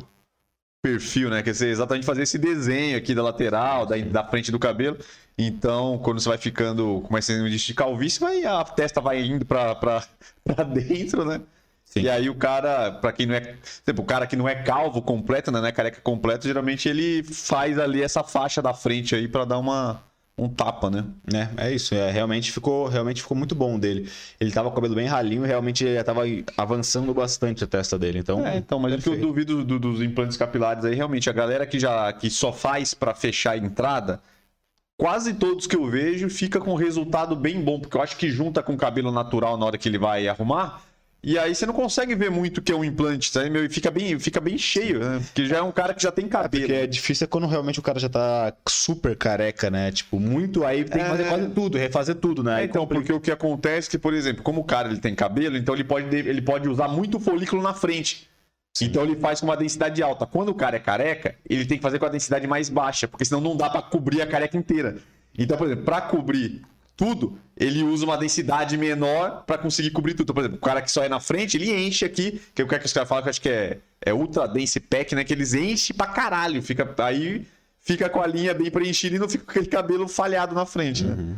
[0.82, 1.42] perfil, né?
[1.42, 4.98] Quer dizer, exatamente fazer esse desenho aqui da lateral, da, da frente do cabelo.
[5.36, 10.04] Então, quando você vai ficando, começando a de calvície, vai, a testa vai indo para
[10.72, 11.40] dentro, né?
[11.84, 12.02] Sim.
[12.02, 15.02] E aí o cara, para quem não é, tipo, o cara que não é calvo
[15.02, 19.28] completo, né, não é careca completo, geralmente ele faz ali essa faixa da frente aí
[19.28, 20.02] para dar uma
[20.36, 21.04] um tapa, né?
[21.58, 24.10] É, é isso, é, realmente ficou, realmente ficou muito bom dele.
[24.40, 26.22] Ele tava com o cabelo bem ralinho, realmente tava
[26.56, 28.44] avançando bastante a testa dele, então.
[28.46, 31.66] É, então, mas o que eu duvido do, dos implantes capilares aí, realmente a galera
[31.66, 34.20] que já que só faz para fechar a entrada,
[35.02, 38.62] quase todos que eu vejo fica com resultado bem bom, porque eu acho que junta
[38.62, 40.80] com o cabelo natural na hora que ele vai arrumar.
[41.24, 43.50] E aí você não consegue ver muito que é um implante, sabe?
[43.50, 45.20] Meu, fica bem, fica bem cheio, né?
[45.24, 46.64] Porque já é um cara que já tem cabelo.
[46.64, 49.90] É porque é difícil é quando realmente o cara já tá super careca, né?
[49.90, 51.28] Tipo, muito aí tem que fazer é...
[51.28, 52.62] quase tudo, refazer tudo, né?
[52.62, 53.00] É, então, complica.
[53.00, 55.74] porque o que acontece é que, por exemplo, como o cara ele tem cabelo, então
[55.74, 58.28] ele pode, ele pode usar muito folículo na frente.
[58.74, 58.86] Sim.
[58.86, 60.26] Então ele faz com uma densidade alta.
[60.26, 63.24] Quando o cara é careca, ele tem que fazer com a densidade mais baixa, porque
[63.24, 64.96] senão não dá para cobrir a careca inteira.
[65.36, 66.62] Então, por exemplo, para cobrir
[66.96, 70.24] tudo, ele usa uma densidade menor para conseguir cobrir tudo.
[70.24, 72.64] Então, por exemplo, o cara que só é na frente, ele enche aqui, que é
[72.64, 75.24] o que os caras falam que eu acho que é, é ultra dense pack, né?
[75.24, 76.62] Que eles enchem pra caralho.
[76.62, 77.46] Fica, aí
[77.80, 81.04] fica com a linha bem preenchida e não fica com aquele cabelo falhado na frente,
[81.04, 81.14] né?
[81.14, 81.36] Uhum.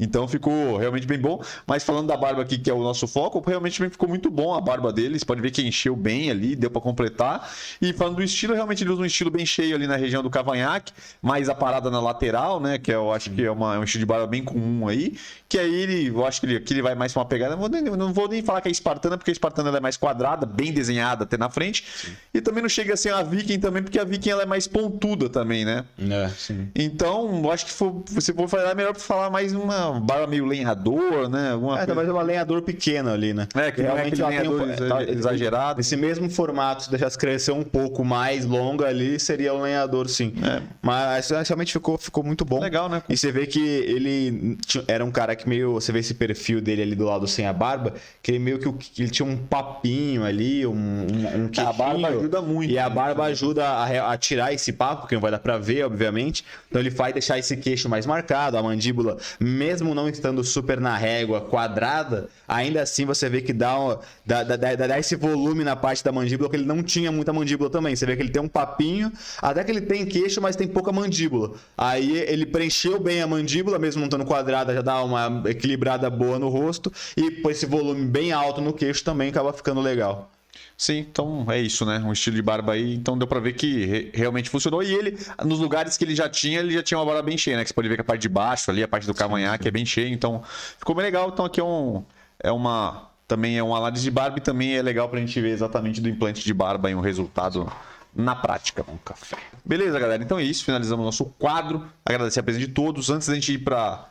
[0.00, 1.42] Então ficou realmente bem bom.
[1.66, 4.60] Mas falando da barba aqui, que é o nosso foco, realmente ficou muito bom a
[4.60, 5.24] barba deles.
[5.24, 7.50] Pode ver que encheu bem ali, deu para completar.
[7.82, 10.30] E falando do estilo, realmente ele usa um estilo bem cheio ali na região do
[10.30, 12.78] cavanhaque, mais a parada na lateral, né?
[12.78, 15.18] Que eu acho que é, uma, é um estilo de barba bem comum aí.
[15.48, 17.56] Que aí ele, eu acho que ele, aqui ele vai mais pra uma pegada.
[17.56, 19.96] Não vou, nem, não vou nem falar que é espartana, porque a espartana é mais
[19.96, 21.84] quadrada, bem desenhada até na frente.
[21.96, 22.12] Sim.
[22.32, 24.68] E também não chega a ser a viking também, porque a viking ela é mais
[24.68, 25.84] pontuda também, né?
[25.98, 26.68] É, sim.
[26.76, 30.44] Então, eu acho que for, se for falar, é melhor falar mais uma barba meio
[30.44, 31.52] lenhador, né?
[31.52, 33.46] Alguma é, talvez uma lenhador pequena ali, né?
[33.54, 34.88] É, que realmente não é lenhador um...
[34.88, 35.80] Tá, exagerado.
[35.80, 40.34] Esse mesmo formato, se deixasse crescer um pouco mais longa ali, seria um lenhador, sim.
[40.42, 40.62] É.
[40.82, 42.60] Mas realmente ficou, ficou muito bom.
[42.60, 43.02] Legal, né?
[43.08, 45.74] E você vê que ele era um cara que meio...
[45.74, 49.02] Você vê esse perfil dele ali do lado sem a barba, que ele meio que
[49.02, 52.72] ele tinha um papinho ali, um, um, um A barba ajuda muito.
[52.72, 55.84] E a barba ajuda a, a tirar esse papo, que não vai dar pra ver,
[55.84, 56.44] obviamente.
[56.68, 60.96] Então ele faz deixar esse queixo mais marcado, a mandíbula, mesmo não estando super na
[60.96, 65.76] régua quadrada, ainda assim você vê que dá, dá, dá, dá, dá esse volume na
[65.76, 67.94] parte da mandíbula, que ele não tinha muita mandíbula também.
[67.94, 70.92] Você vê que ele tem um papinho, até que ele tem queixo, mas tem pouca
[70.92, 71.52] mandíbula.
[71.76, 76.38] Aí ele preencheu bem a mandíbula, mesmo não estando quadrada, já dá uma equilibrada boa
[76.38, 80.30] no rosto, e com esse volume bem alto no queixo também acaba ficando legal.
[80.76, 81.98] Sim, então é isso, né?
[81.98, 82.94] Um estilo de barba aí.
[82.94, 84.82] Então deu pra ver que re realmente funcionou.
[84.82, 87.56] E ele, nos lugares que ele já tinha, ele já tinha uma barba bem cheia,
[87.56, 87.64] né?
[87.64, 89.70] Que você pode ver que a parte de baixo ali, a parte do cavanhaque é
[89.70, 90.08] bem cheia.
[90.08, 90.42] Então
[90.78, 91.30] ficou bem legal.
[91.30, 92.04] Então aqui é um.
[92.38, 93.08] É uma.
[93.26, 96.08] Também é uma análise de barba e também é legal pra gente ver exatamente do
[96.08, 97.70] implante de barba e o um resultado
[98.14, 98.84] na prática.
[98.88, 99.36] Um café.
[99.64, 100.22] Beleza, galera?
[100.22, 100.64] Então é isso.
[100.64, 101.86] Finalizamos nosso quadro.
[102.04, 103.10] Agradecer a presença de todos.
[103.10, 104.08] Antes da gente ir pra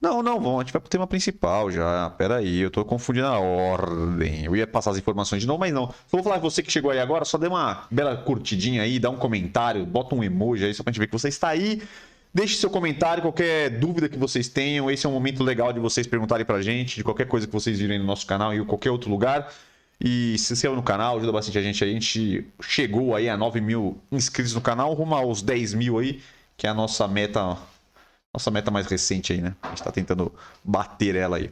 [0.00, 2.10] não, não, vamos, a gente vai pro tema principal já.
[2.10, 4.44] Pera aí, eu tô confundindo a ordem.
[4.44, 5.86] Eu ia passar as informações de novo, mas não.
[5.86, 9.08] Só vou falar você que chegou aí agora, só dê uma bela curtidinha aí, dá
[9.08, 11.82] um comentário, bota um emoji aí só pra gente ver que você está aí.
[12.32, 14.90] Deixe seu comentário, qualquer dúvida que vocês tenham.
[14.90, 17.78] Esse é um momento legal de vocês perguntarem pra gente, de qualquer coisa que vocês
[17.78, 19.50] virem no nosso canal e em qualquer outro lugar.
[19.98, 21.82] E se inscreva no canal, ajuda bastante a gente.
[21.82, 26.20] A gente chegou aí a 9 mil inscritos no canal, rumo aos 10 mil aí,
[26.58, 27.56] que é a nossa meta
[28.36, 29.56] nossa meta mais recente aí, né?
[29.62, 30.30] A gente tá tentando
[30.62, 31.50] bater ela aí.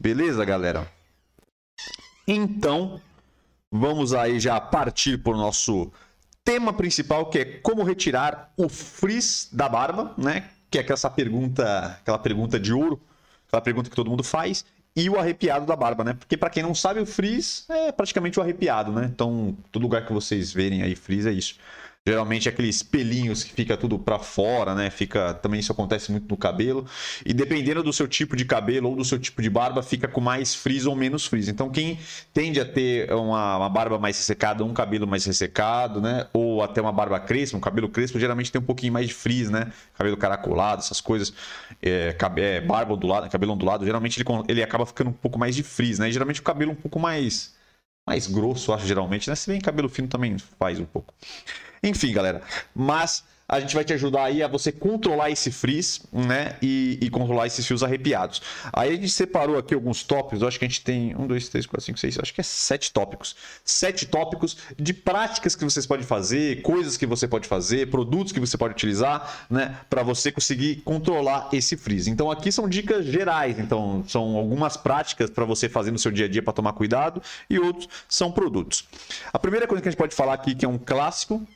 [0.00, 0.90] Beleza, galera?
[2.26, 3.00] Então,
[3.70, 5.92] vamos aí já partir para o nosso
[6.44, 10.50] tema principal, que é como retirar o frizz da barba, né?
[10.68, 13.00] Que é essa pergunta, aquela pergunta de ouro,
[13.46, 14.64] aquela pergunta que todo mundo faz.
[14.96, 16.14] e o arrepiado da barba, né?
[16.14, 19.08] Porque para quem não sabe, o frizz é praticamente o arrepiado, né?
[19.12, 21.56] Então, todo lugar que vocês verem aí frizz é isso.
[22.06, 24.90] Geralmente aqueles pelinhos que fica tudo para fora, né?
[24.90, 26.84] Fica, também isso acontece muito no cabelo.
[27.24, 30.20] E dependendo do seu tipo de cabelo ou do seu tipo de barba, fica com
[30.20, 31.48] mais frizz ou menos frizz.
[31.48, 31.98] Então quem
[32.34, 36.26] tende a ter uma, uma barba mais ressecada, um cabelo mais ressecado, né?
[36.34, 39.48] Ou até uma barba crespa, um cabelo crespo, geralmente tem um pouquinho mais de frizz,
[39.48, 39.72] né?
[39.96, 41.32] Cabelo caracolado, essas coisas.
[41.80, 45.62] É, é, barba ondulada, cabelo ondulado, geralmente ele, ele acaba ficando um pouco mais de
[45.62, 46.10] frizz, né?
[46.10, 47.54] E geralmente o cabelo um pouco mais
[48.06, 49.34] mais grosso, acho, geralmente, né?
[49.34, 51.14] Se bem cabelo fino também faz um pouco.
[51.82, 52.42] Enfim, galera.
[52.74, 56.56] Mas a gente vai te ajudar aí a você controlar esse frizz, né?
[56.62, 58.40] E, e, controlar esses fios arrepiados.
[58.72, 60.40] Aí a gente separou aqui alguns tópicos.
[60.40, 62.18] Eu acho que a gente tem um, dois, três, quatro, cinco, seis.
[62.18, 63.36] Acho que é sete tópicos.
[63.62, 68.40] Sete tópicos de práticas que vocês podem fazer, coisas que você pode fazer, produtos que
[68.40, 69.78] você pode utilizar, né?
[69.90, 72.06] Para você conseguir controlar esse frizz.
[72.08, 73.58] Então aqui são dicas gerais.
[73.58, 77.22] Então são algumas práticas para você fazer no seu dia a dia para tomar cuidado
[77.48, 78.88] e outros são produtos.
[79.32, 81.46] A primeira coisa que a gente pode falar aqui que é um clássico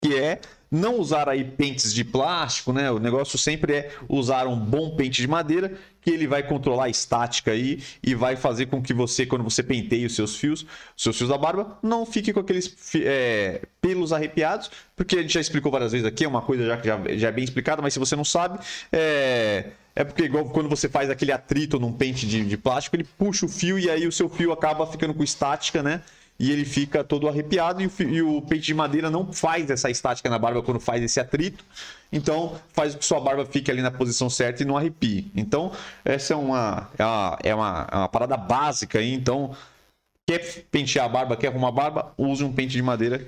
[0.00, 2.90] que é não usar aí pentes de plástico, né?
[2.90, 6.88] O negócio sempre é usar um bom pente de madeira, que ele vai controlar a
[6.88, 11.02] estática aí e vai fazer com que você, quando você penteie os seus fios, os
[11.02, 15.40] seus fios da barba, não fique com aqueles é, pelos arrepiados, porque a gente já
[15.40, 17.94] explicou várias vezes aqui, é uma coisa já que já, já é bem explicada, mas
[17.94, 18.58] se você não sabe,
[18.92, 23.04] é, é porque igual quando você faz aquele atrito num pente de, de plástico, ele
[23.04, 26.02] puxa o fio e aí o seu fio acaba ficando com estática, né?
[26.38, 29.90] E ele fica todo arrepiado e o, e o, pente de madeira não faz essa
[29.90, 31.64] estática na barba quando faz esse atrito.
[32.12, 35.30] Então faz com que sua barba fique ali na posição certa e não arrepie.
[35.34, 35.72] Então
[36.04, 39.12] essa é uma, é uma, é uma, é uma parada básica aí.
[39.12, 39.54] Então
[40.26, 43.26] quer pentear a barba, quer arrumar a barba, use um pente de madeira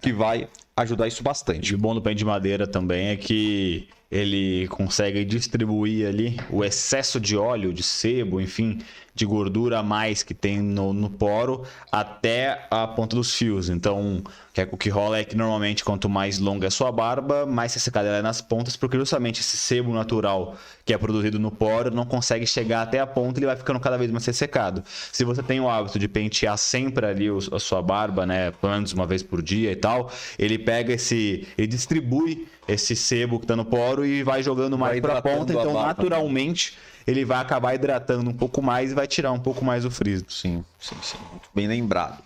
[0.00, 1.74] que vai ajudar isso bastante.
[1.74, 7.20] O bom do pente de madeira também é que ele consegue distribuir ali o excesso
[7.20, 8.78] de óleo, de sebo, enfim,
[9.18, 13.68] de gordura a mais que tem no, no poro até a ponta dos fios.
[13.68, 14.22] Então,
[14.70, 18.08] o que rola é que normalmente quanto mais longa é a sua barba, mais ressecada
[18.08, 22.04] ela é nas pontas, porque justamente esse sebo natural que é produzido no poro não
[22.04, 24.82] consegue chegar até a ponta e ele vai ficando cada vez mais ressecado.
[25.12, 28.92] Se você tem o hábito de pentear sempre ali a sua barba, né, pelo menos
[28.92, 33.56] uma vez por dia e tal, ele pega esse, ele distribui esse sebo que está
[33.56, 36.76] no poro e vai jogando mais para a ponta, então naturalmente
[37.08, 40.22] ele vai acabar hidratando um pouco mais e vai tirar um pouco mais o frizz.
[40.28, 41.16] Sim, sim, sim.
[41.30, 42.22] Muito bem lembrado.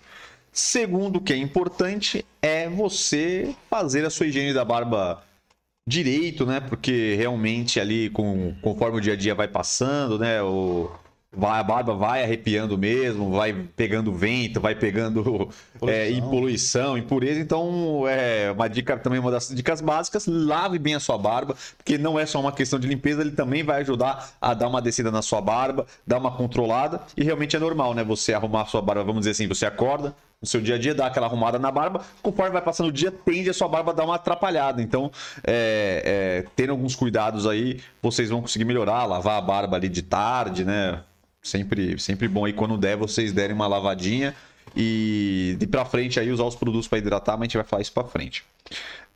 [0.51, 5.23] Segundo, que é importante é você fazer a sua higiene da barba
[5.87, 6.59] direito, né?
[6.59, 10.41] Porque realmente ali, com, conforme o dia a dia vai passando, né?
[10.43, 10.91] O,
[11.35, 17.39] vai, a barba vai arrepiando mesmo, vai pegando vento, vai pegando poluição, é, poluição impureza.
[17.39, 21.97] Então, é uma dica também, uma das dicas básicas: lave bem a sua barba, porque
[21.97, 25.11] não é só uma questão de limpeza, ele também vai ajudar a dar uma descida
[25.11, 27.01] na sua barba, dar uma controlada.
[27.17, 28.03] E realmente é normal, né?
[28.03, 30.93] Você arrumar a sua barba, vamos dizer assim, você acorda, no seu dia a dia,
[30.93, 32.01] dá aquela arrumada na barba.
[32.21, 34.81] Conforme vai passando o dia, tende a sua barba a dar uma atrapalhada.
[34.81, 35.09] Então,
[35.41, 40.01] é, é, tendo alguns cuidados aí, vocês vão conseguir melhorar, lavar a barba ali de
[40.01, 41.01] tarde, né?
[41.43, 44.33] Sempre, sempre bom aí quando der, vocês derem uma lavadinha
[44.75, 47.81] e de para frente aí usar os produtos para hidratar, mas a gente vai falar
[47.81, 48.45] isso para frente.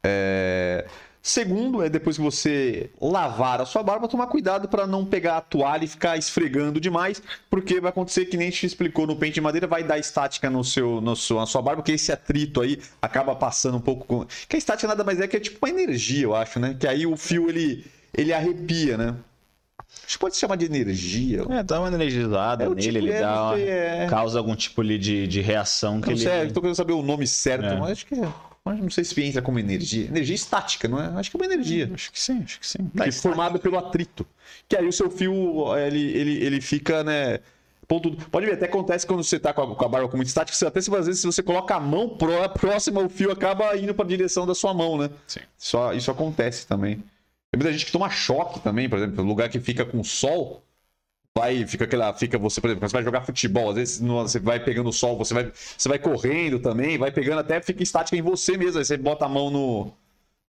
[0.04, 0.86] É...
[1.22, 5.42] Segundo, é depois que você lavar a sua barba, tomar cuidado para não pegar a
[5.42, 9.42] toalha e ficar esfregando demais, porque vai acontecer que nem gente explicou no pente de
[9.42, 12.80] madeira, vai dar estática no seu, no seu, na sua barba, porque esse atrito aí
[13.02, 14.26] acaba passando um pouco com.
[14.48, 16.78] Que a estática nada mais é que é tipo uma energia, eu acho, né?
[16.80, 19.14] Que aí o fio ele, ele arrepia, né?
[20.06, 21.44] Acho que pode se chamar de energia.
[21.50, 24.08] É, dá uma energizada é, nele, tipo, ele é, dá uma, é...
[24.08, 26.24] causa algum tipo de, de reação que não ele...
[26.24, 27.76] Sei, tô querendo saber o nome certo, é.
[27.78, 28.28] mas acho que é.
[28.64, 30.08] Mas não sei se entra como energia.
[30.08, 31.08] Energia estática, não é?
[31.18, 31.90] Acho que é uma energia.
[31.94, 32.90] Acho que sim, acho que sim.
[32.96, 34.26] Tá que formada pelo atrito.
[34.68, 37.40] Que aí o seu fio, ele, ele, ele fica, né?
[37.88, 38.12] Ponto...
[38.30, 40.68] Pode ver, até acontece quando você tá com a, com a barba com muito estática,
[40.68, 43.94] até se às vezes se você coloca a mão pró, próxima, o fio acaba indo
[43.94, 45.10] para a direção da sua mão, né?
[45.26, 45.40] Sim.
[45.58, 47.02] Isso, isso acontece também.
[47.58, 50.62] Tem muita gente que toma choque também, por exemplo, lugar que fica com sol,
[51.36, 54.60] vai, fica aquela, fica você, por exemplo, você vai jogar futebol, às vezes você vai
[54.60, 58.22] pegando o sol, você vai, você vai correndo também, vai pegando até fica estática em
[58.22, 59.92] você mesmo, aí você bota a mão no,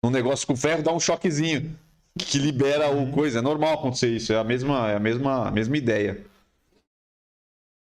[0.02, 1.78] no negócio com ferro, dá um choquezinho
[2.18, 5.50] que libera o coisa, é normal acontecer isso, é a mesma, é a mesma, a
[5.52, 6.24] mesma ideia.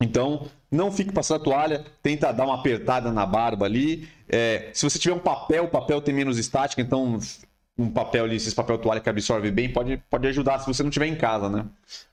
[0.00, 4.08] Então, não fique passando a toalha, tenta dar uma apertada na barba ali.
[4.28, 7.18] É, se você tiver um papel, o papel tem menos estática, então
[7.78, 10.90] um papel ali, esses papel toalha que absorve bem, pode, pode ajudar se você não
[10.90, 11.66] tiver em casa, né?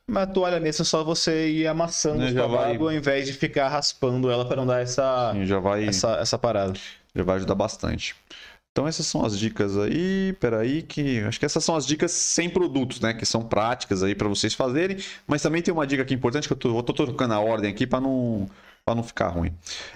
[0.06, 2.76] Mas a toalha nessa é só você ir amassando né, vai...
[2.76, 5.88] ao invés de ficar raspando ela para não dar essa, Sim, já vai...
[5.88, 6.74] essa, essa parada.
[7.16, 8.14] Já vai ajudar bastante.
[8.74, 12.50] Então essas são as dicas aí, peraí, que acho que essas são as dicas sem
[12.50, 13.14] produtos, né?
[13.14, 14.98] Que são práticas aí para vocês fazerem.
[15.28, 17.70] Mas também tem uma dica aqui importante que eu tô, eu tô trocando a ordem
[17.70, 18.50] aqui para não
[18.86, 19.54] para não ficar ruim.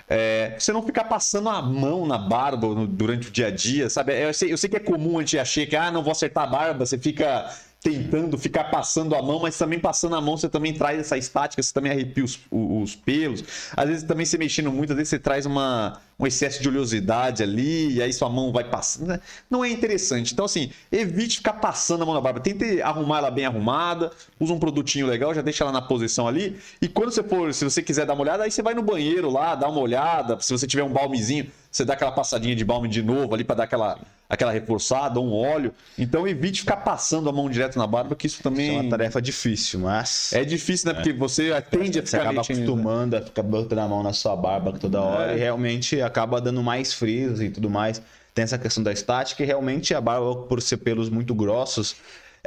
[0.08, 4.14] É, você não ficar passando a mão na barba durante o dia a dia, sabe?
[4.18, 6.46] Eu sei, eu sei que é comum a gente achar que ah, não vou acertar
[6.46, 7.54] a barba, você fica
[7.88, 11.64] tentando ficar passando a mão, mas também passando a mão você também traz essa estática,
[11.64, 13.42] você também arrepia os, os pelos.
[13.78, 17.42] Às vezes também você mexendo muito, às vezes você traz uma, um excesso de oleosidade
[17.42, 19.08] ali, e aí sua mão vai passando.
[19.08, 19.22] Né?
[19.50, 20.34] Não é interessante.
[20.34, 22.42] Então, assim, evite ficar passando a mão na barba.
[22.42, 26.60] Tente arrumar ela bem arrumada, usa um produtinho legal, já deixa ela na posição ali.
[26.82, 29.30] E quando você for, se você quiser dar uma olhada, aí você vai no banheiro
[29.30, 30.38] lá, dá uma olhada.
[30.42, 33.58] Se você tiver um balmezinho, você dá aquela passadinha de balme de novo ali para
[33.58, 35.72] dar aquela, aquela reforçada, um óleo.
[35.98, 38.70] Então evite ficar passando a mão direto na barba, que isso também.
[38.70, 40.34] Isso é uma tarefa difícil, mas.
[40.34, 40.94] É difícil, né?
[40.94, 40.96] É.
[40.96, 42.06] Porque você tende a ficar.
[42.06, 45.36] Você acaba acostumando a ficar botando a mão na sua barba toda hora é.
[45.36, 48.02] e realmente acaba dando mais frios e tudo mais.
[48.34, 51.96] Tem essa questão da estática e realmente a barba, por ser pelos muito grossos,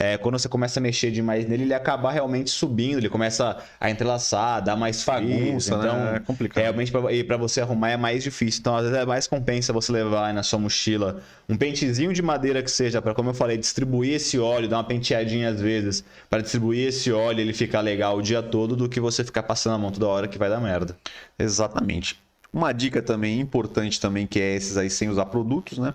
[0.01, 3.91] é, quando você começa a mexer demais nele, ele acaba realmente subindo, ele começa a
[3.91, 6.17] entrelaçar, dar mais bagunça, então né?
[6.17, 6.63] é complicado.
[6.63, 6.91] Realmente
[7.27, 8.61] para você arrumar é mais difícil.
[8.61, 12.63] Então às vezes é mais compensa você levar na sua mochila um pentezinho de madeira
[12.63, 16.41] que seja para como eu falei, distribuir esse óleo, dar uma penteadinha às vezes, para
[16.41, 19.75] distribuir esse óleo e ele ficar legal o dia todo do que você ficar passando
[19.75, 20.97] a mão toda hora que vai dar merda.
[21.39, 22.19] Exatamente.
[22.51, 25.93] Uma dica também importante também que é esses aí sem usar produtos, né?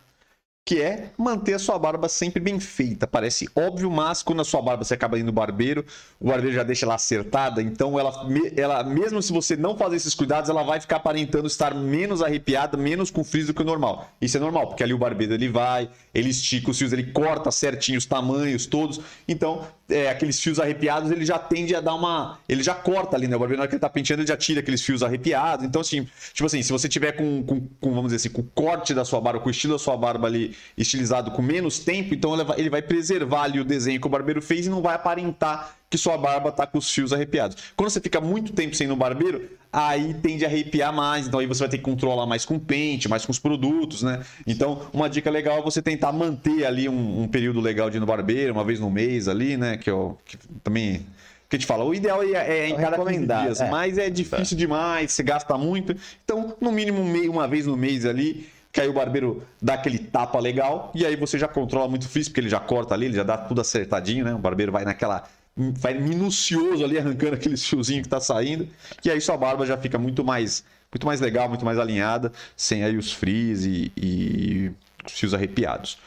[0.65, 3.05] Que é manter a sua barba sempre bem feita.
[3.05, 5.85] Parece óbvio, mas quando a sua barba você acaba indo no barbeiro,
[6.19, 10.15] o barbeiro já deixa ela acertada, então ela, ela mesmo se você não fazer esses
[10.15, 14.09] cuidados, ela vai ficar aparentando estar menos arrepiada, menos com frizz do que o normal.
[14.19, 17.51] Isso é normal, porque ali o barbeiro ele vai, ele estica os fios, ele corta
[17.51, 18.99] certinho os tamanhos todos.
[19.27, 22.39] Então, é, aqueles fios arrepiados, ele já tende a dar uma.
[22.49, 23.35] Ele já corta ali, né?
[23.35, 25.65] O barbeiro, na hora que ele tá penteando, ele já tira aqueles fios arrepiados.
[25.65, 28.51] Então, assim, tipo assim, se você tiver com, com, com, vamos dizer assim, com o
[28.55, 32.13] corte da sua barba, com o estilo da sua barba ali estilizado com menos tempo,
[32.13, 35.75] então ele vai, preservar ali o desenho que o barbeiro fez e não vai aparentar
[35.95, 37.55] que sua barba tá com os fios arrepiados.
[37.73, 41.39] Quando você fica muito tempo sem ir no barbeiro, aí tende a arrepiar mais, então
[41.39, 44.21] aí você vai ter que controlar mais com pente, mais com os produtos, né?
[44.45, 47.99] Então, uma dica legal é você tentar manter ali um, um período legal de ir
[48.01, 49.77] no barbeiro, uma vez no mês ali, né?
[49.77, 51.05] Que, eu, que também
[51.47, 53.69] que a gente fala, o ideal é, é em cada 15 dias, é.
[53.69, 55.95] mas é difícil demais, você gasta muito.
[56.25, 60.37] Então, no mínimo uma vez no mês ali, que aí o barbeiro dá aquele tapa
[60.39, 63.23] legal e aí você já controla muito frio, porque ele já corta ali, ele já
[63.23, 64.33] dá tudo acertadinho, né?
[64.33, 65.23] O barbeiro vai naquela
[65.57, 68.67] vai minucioso ali arrancando aqueles fiozinhos que tá saindo,
[69.03, 72.83] e aí sua barba já fica muito mais muito mais legal, muito mais alinhada, sem
[72.83, 74.71] aí os frizz e, e
[75.05, 75.97] os fios arrepiados.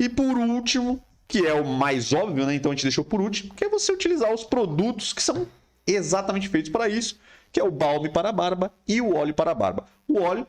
[0.00, 2.54] E por último, que é o mais óbvio, né?
[2.54, 5.46] Então a gente deixou por último, que é você utilizar os produtos que são
[5.86, 7.20] exatamente feitos para isso,
[7.52, 9.86] que é o balme para a barba e o óleo para a barba.
[10.08, 10.46] O óleo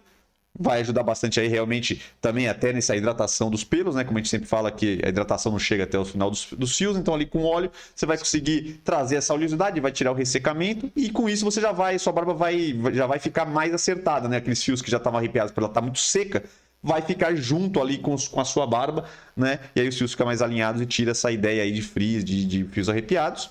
[0.59, 4.03] vai ajudar bastante aí realmente também até nessa hidratação dos pelos, né?
[4.03, 6.75] Como a gente sempre fala que a hidratação não chega até o final dos, dos
[6.75, 10.91] fios, então ali com óleo você vai conseguir trazer essa oleosidade, vai tirar o ressecamento
[10.95, 14.37] e com isso você já vai, sua barba vai, já vai ficar mais acertada, né?
[14.37, 16.43] Aqueles fios que já estavam arrepiados porque ela tá muito seca,
[16.83, 19.59] vai ficar junto ali com, com a sua barba, né?
[19.73, 22.45] E aí os fios ficam mais alinhados e tira essa ideia aí de frizz, de,
[22.45, 23.49] de fios arrepiados.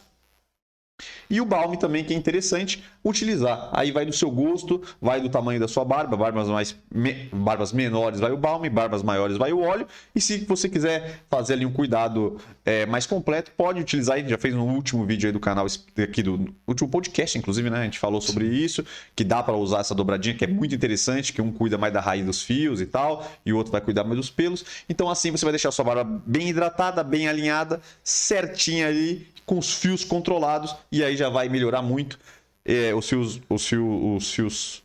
[1.30, 3.68] E o balme também, que é interessante utilizar.
[3.72, 7.72] Aí vai do seu gosto, vai do tamanho da sua barba, barbas, mais, me, barbas
[7.72, 9.86] menores vai o balme, barbas maiores vai o óleo.
[10.14, 14.16] E se você quiser fazer ali um cuidado é, mais completo, pode utilizar.
[14.16, 15.66] A gente já fez no último vídeo aí do canal,
[16.02, 17.80] aqui do último podcast, inclusive, né?
[17.80, 18.84] A gente falou sobre isso,
[19.14, 22.00] que dá para usar essa dobradinha, que é muito interessante, que um cuida mais da
[22.00, 24.64] raiz dos fios e tal, e o outro vai cuidar mais dos pelos.
[24.88, 29.58] Então assim você vai deixar a sua barba bem hidratada, bem alinhada, certinha ali, com
[29.58, 32.18] os fios controlados, e aí já vai melhorar muito
[32.64, 34.82] é, os, fios, os, fios, os fios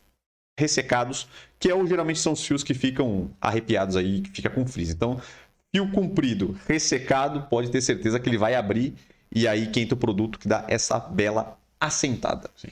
[0.57, 1.27] ressecados,
[1.59, 4.89] que é, geralmente são os fios que ficam arrepiados aí, que fica com frizz.
[4.91, 5.21] Então,
[5.69, 8.95] fio comprido, ressecado, pode ter certeza que ele vai abrir
[9.35, 12.49] e aí quenta o produto que dá essa bela assentada.
[12.55, 12.69] Sim.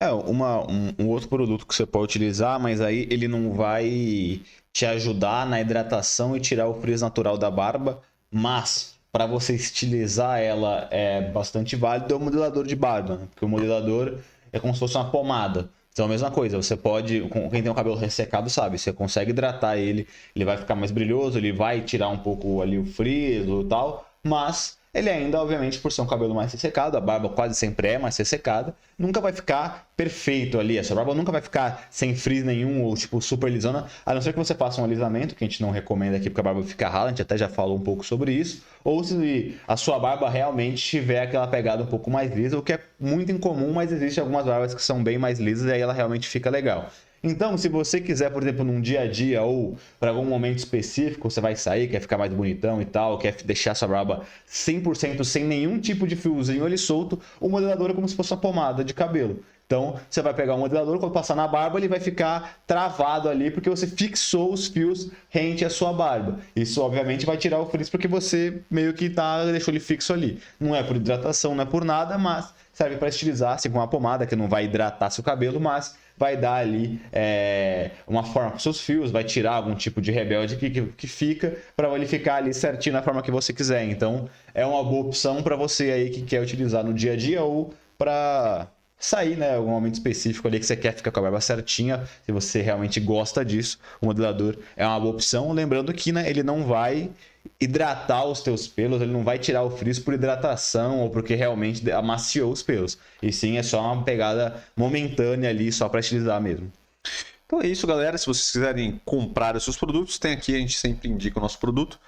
[0.00, 4.40] É, uma, um, um, outro produto que você pode utilizar, mas aí ele não vai
[4.72, 10.40] te ajudar na hidratação e tirar o frizz natural da barba, mas para você estilizar
[10.40, 13.28] ela é bastante válido é o modelador de barba, né?
[13.30, 14.18] porque o modelador
[14.52, 15.70] é como se fosse uma pomada.
[15.92, 19.76] Então a mesma coisa, você pode, quem tem o cabelo ressecado sabe, você consegue hidratar
[19.76, 23.64] ele, ele vai ficar mais brilhoso, ele vai tirar um pouco ali o friso e
[23.64, 27.88] tal, mas ele ainda, obviamente, por ser um cabelo mais ressecado, a barba quase sempre
[27.88, 30.78] é mais ressecada, nunca vai ficar perfeito ali.
[30.78, 34.20] A sua barba nunca vai ficar sem frizz nenhum ou, tipo, super lisona, a não
[34.20, 36.62] ser que você faça um alisamento, que a gente não recomenda aqui porque a barba
[36.62, 39.98] fica rala, a gente até já falou um pouco sobre isso, ou se a sua
[39.98, 43.92] barba realmente tiver aquela pegada um pouco mais lisa, o que é muito incomum, mas
[43.92, 46.90] existe algumas barbas que são bem mais lisas e aí ela realmente fica legal.
[47.22, 51.30] Então, se você quiser, por exemplo, num dia a dia ou para algum momento específico,
[51.30, 55.44] você vai sair, quer ficar mais bonitão e tal, quer deixar sua barba 100% sem
[55.44, 58.94] nenhum tipo de fiozinho ali solto, o modelador é como se fosse uma pomada de
[58.94, 59.42] cabelo.
[59.68, 63.50] Então, você vai pegar o modelador, quando passar na barba, ele vai ficar travado ali,
[63.50, 66.38] porque você fixou os fios rente à sua barba.
[66.56, 70.40] Isso, obviamente, vai tirar o frizz, porque você meio que tá, deixou ele fixo ali.
[70.58, 73.86] Não é por hidratação, não é por nada, mas serve para estilizar, assim, com uma
[73.86, 78.58] pomada que não vai hidratar seu cabelo, mas vai dar ali é, uma forma para
[78.58, 82.36] seus fios, vai tirar algum tipo de rebelde que, que, que fica para ele ficar
[82.36, 83.84] ali certinho na forma que você quiser.
[83.84, 87.42] Então, é uma boa opção para você aí que quer utilizar no dia a dia
[87.42, 89.54] ou para sair, né?
[89.54, 92.98] Algum momento específico ali que você quer ficar com a barba certinha, se você realmente
[92.98, 95.52] gosta disso, o modelador é uma boa opção.
[95.52, 97.10] Lembrando que né, ele não vai
[97.60, 101.90] hidratar os teus pelos, ele não vai tirar o frizz por hidratação ou porque realmente
[101.90, 102.98] amaciou os pelos.
[103.22, 106.70] E sim, é só uma pegada momentânea ali, só para estilizar mesmo.
[107.46, 108.16] Então é isso, galera.
[108.16, 111.58] Se vocês quiserem comprar os seus produtos, tem aqui, a gente sempre indica o nosso
[111.58, 111.98] produto.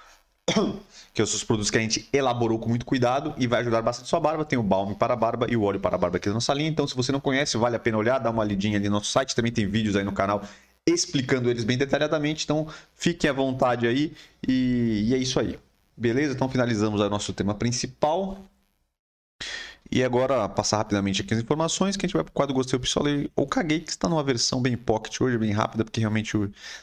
[1.13, 4.09] que são os produtos que a gente elaborou com muito cuidado e vai ajudar bastante
[4.09, 4.45] sua barba.
[4.45, 6.53] Tem o balme para a barba e o óleo para a barba aqui na nossa
[6.53, 6.69] linha.
[6.69, 9.11] Então, se você não conhece, vale a pena olhar, dar uma lidinha ali no nosso
[9.11, 9.35] site.
[9.35, 10.41] Também tem vídeos aí no canal
[10.87, 12.43] explicando eles bem detalhadamente.
[12.43, 14.13] Então, fiquem à vontade aí
[14.47, 15.59] e, e é isso aí.
[15.95, 16.33] Beleza?
[16.33, 18.43] Então, finalizamos o nosso tema principal.
[19.93, 22.79] E agora, passar rapidamente aqui as informações, que a gente vai para o quadro Gostei,
[22.79, 26.37] Pistolei ou Caguei, que está numa versão bem pocket hoje, bem rápida, porque realmente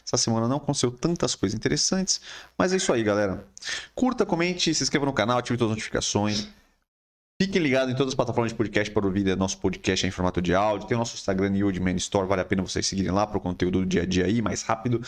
[0.05, 2.21] essa semana não aconteceu tantas coisas interessantes.
[2.57, 3.47] Mas é isso aí, galera.
[3.95, 6.49] Curta, comente, se inscreva no canal, ative todas as notificações.
[7.41, 10.53] Fiquem ligados em todas as plataformas de podcast para ouvir nosso podcast em formato de
[10.57, 10.89] áudio.
[10.89, 13.41] Tem o nosso Instagram Yield Man Store, vale a pena vocês seguirem lá para o
[13.41, 15.01] conteúdo do dia a dia aí, mais rápido,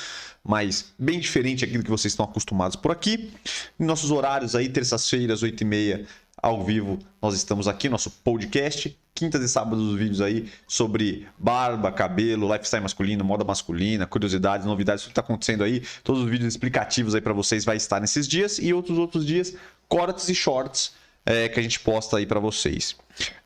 [0.45, 3.33] mas bem diferente aquilo que vocês estão acostumados por aqui.
[3.81, 6.07] Em nossos horários aí, terças-feiras, 8h30
[6.41, 7.01] ao vivo.
[7.20, 8.97] Nós estamos aqui, nosso podcast.
[9.12, 15.03] Quintas e sábados os vídeos aí sobre barba, cabelo, lifestyle masculino, moda masculina, curiosidades, novidades,
[15.03, 15.83] tudo que está acontecendo aí.
[16.05, 19.53] Todos os vídeos explicativos aí para vocês vai estar nesses dias e outros outros dias,
[19.89, 22.97] cortes e shorts é, que a gente posta aí para vocês.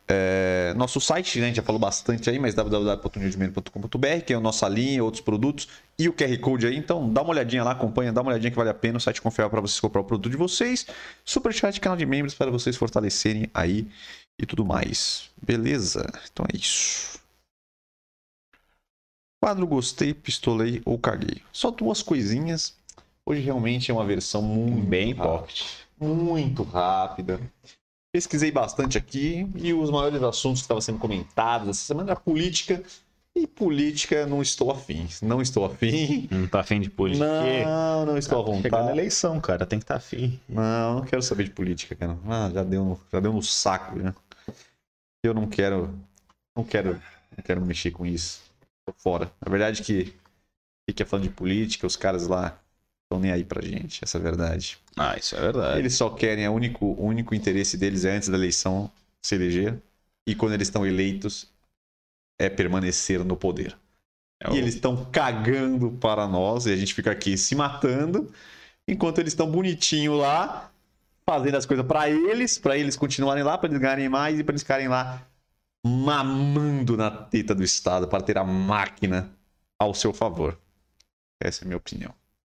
[0.06, 4.40] É, nosso site, né, a gente já falou bastante aí, mas www.newsman.com.br, que é a
[4.40, 5.68] nossa linha, outros produtos
[5.98, 6.76] e o QR Code aí.
[6.76, 8.98] Então dá uma olhadinha lá, acompanha, dá uma olhadinha que vale a pena.
[8.98, 10.86] O site confiável para vocês comprar o produto de vocês.
[11.24, 13.88] Superchat, canal de membros para vocês fortalecerem aí
[14.38, 15.30] e tudo mais.
[15.42, 16.06] Beleza?
[16.30, 17.18] Então é isso.
[19.42, 21.42] Quadro gostei, pistolei ou caguei.
[21.52, 22.74] Só duas coisinhas.
[23.26, 25.83] Hoje realmente é uma versão muito bem pocket.
[26.04, 27.40] Muito rápida
[28.14, 32.80] pesquisei bastante aqui e os maiores assuntos que estavam sendo comentados essa semana era política.
[33.34, 35.08] E política não estou afim.
[35.20, 36.28] Não estou afim.
[36.30, 37.26] Não tá afim de política?
[37.64, 38.62] Não, não estou à vontade.
[38.62, 39.66] Chegando na eleição, cara.
[39.66, 40.38] Tem que estar tá afim.
[40.48, 42.16] Não, não quero saber de política, cara.
[42.28, 44.14] Ah, já deu, já deu no saco, né?
[45.24, 45.92] Eu não quero.
[46.56, 47.02] Não quero.
[47.36, 48.40] Não quero mexer com isso.
[48.86, 49.32] Tô fora.
[49.44, 50.14] Na verdade que
[50.88, 52.56] fica falando de política, os caras lá
[53.14, 54.78] estão nem aí pra gente, essa é a verdade.
[54.96, 55.78] Ah, isso é verdade.
[55.78, 58.90] Eles só querem, o único, único interesse deles é antes da eleição
[59.22, 59.80] se eleger.
[60.26, 61.48] E quando eles estão eleitos,
[62.38, 63.76] é permanecer no poder.
[64.40, 64.54] É o...
[64.54, 68.32] E eles estão cagando para nós, e a gente fica aqui se matando,
[68.88, 70.70] enquanto eles estão bonitinho lá,
[71.28, 74.52] fazendo as coisas para eles, para eles continuarem lá, para eles ganharem mais e para
[74.52, 75.26] eles ficarem lá
[75.86, 79.30] mamando na teta do Estado para ter a máquina
[79.78, 80.58] ao seu favor.
[81.42, 82.14] Essa é a minha opinião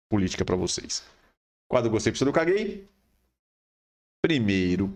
[0.09, 1.03] política para vocês.
[1.67, 2.87] Quadro Gostei, Precisa do Caguei.
[4.21, 4.93] Primeiro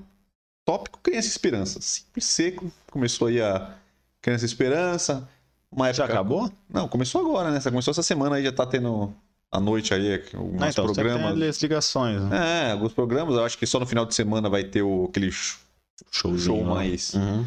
[0.66, 1.82] tópico, Criança Esperança.
[1.82, 2.72] Simples seco.
[2.92, 3.76] Começou aí a
[4.22, 5.28] Criança Esperança.
[5.72, 6.06] Uma época...
[6.06, 6.52] Já acabou?
[6.70, 7.60] Não, começou agora, né?
[7.62, 9.14] Começou essa semana aí, já tá tendo
[9.52, 11.38] à noite aí alguns ah, então, programas.
[11.38, 12.70] Tem as ligações, né?
[12.70, 13.36] É, alguns programas.
[13.36, 17.14] Eu acho que só no final de semana vai ter o, aquele show, show mais,
[17.14, 17.46] uhum.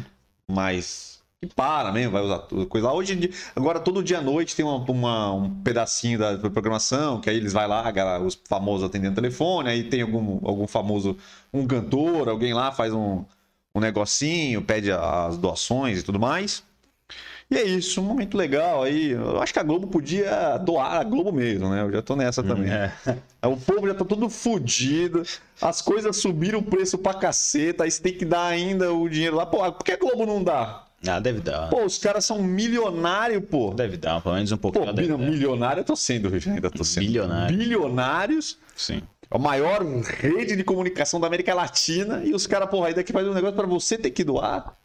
[0.49, 1.12] mais
[1.47, 2.39] que para mesmo, vai usar
[2.69, 2.93] coisa lá.
[2.93, 7.37] Hoje, agora todo dia à noite tem uma, uma, um pedacinho da programação, que aí
[7.37, 11.17] eles vai lá, os famosos atendendo telefone, aí tem algum, algum famoso,
[11.53, 13.23] um cantor, alguém lá faz um,
[13.75, 16.63] um negocinho, pede as doações e tudo mais.
[17.51, 19.11] E é isso, um momento legal aí.
[19.11, 21.81] Eu acho que a Globo podia doar a Globo mesmo, né?
[21.81, 22.71] Eu já tô nessa também.
[22.71, 22.93] É.
[23.43, 25.21] O povo já tá todo fodido,
[25.61, 29.35] as coisas subiram o preço pra caceta, aí você tem que dar ainda o dinheiro
[29.35, 29.45] lá.
[29.45, 30.82] Pô, por que a Globo não dá?
[31.07, 31.69] Ah, deve dar.
[31.69, 33.73] Pô, os caras são milionários, pô.
[33.73, 34.85] Deve dar, pelo menos um pouquinho.
[34.85, 37.05] Pô, milionário eu tô sendo, ainda tô sendo.
[37.05, 37.57] Bilionário.
[37.57, 38.57] Bilionários.
[38.75, 39.01] Sim.
[39.29, 42.21] A maior rede de comunicação da América Latina.
[42.23, 44.77] E os caras, porra, aí daqui faz um negócio pra você ter que doar.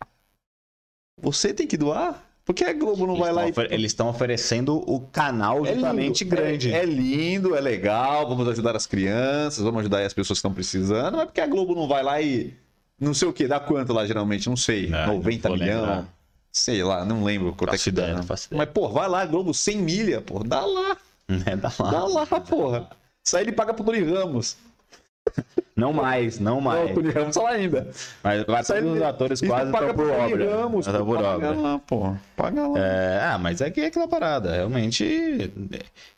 [1.21, 2.25] Você tem que doar?
[2.45, 3.53] Por que a Globo não eles vai lá e.
[3.71, 6.73] Eles estão oferecendo o canal é justamente lindo, grande.
[6.73, 10.55] É, é, lindo, é legal, vamos ajudar as crianças, vamos ajudar as pessoas que estão
[10.55, 11.19] precisando.
[11.19, 12.57] Mas por que a Globo não vai lá e
[13.01, 14.49] não sei o que, dá quanto lá geralmente?
[14.49, 14.89] Não sei.
[14.89, 16.05] Não, 90 milhões.
[16.51, 18.21] Sei lá, não lembro quanto é Faço que ideia, dá.
[18.21, 18.59] não.
[18.59, 20.97] Mas, pô, vai lá, Globo, 100 milha, pô, dá lá.
[21.47, 21.91] É, dá lá.
[21.91, 22.89] Dá lá, porra.
[23.25, 24.57] Isso aí ele paga pro Tony Ramos.
[25.77, 26.91] Não mais, não Não, mais.
[26.91, 27.87] o Tony Ramos tá lá ainda.
[28.25, 30.57] Mas vai aí todos os atores quase paga estão por obra.
[30.57, 31.51] Ramos, pô, por paga obra.
[31.55, 32.17] lá, pô.
[32.35, 32.79] Paga lá.
[32.81, 34.53] É, ah, mas é que é aquela parada.
[34.55, 35.05] Realmente,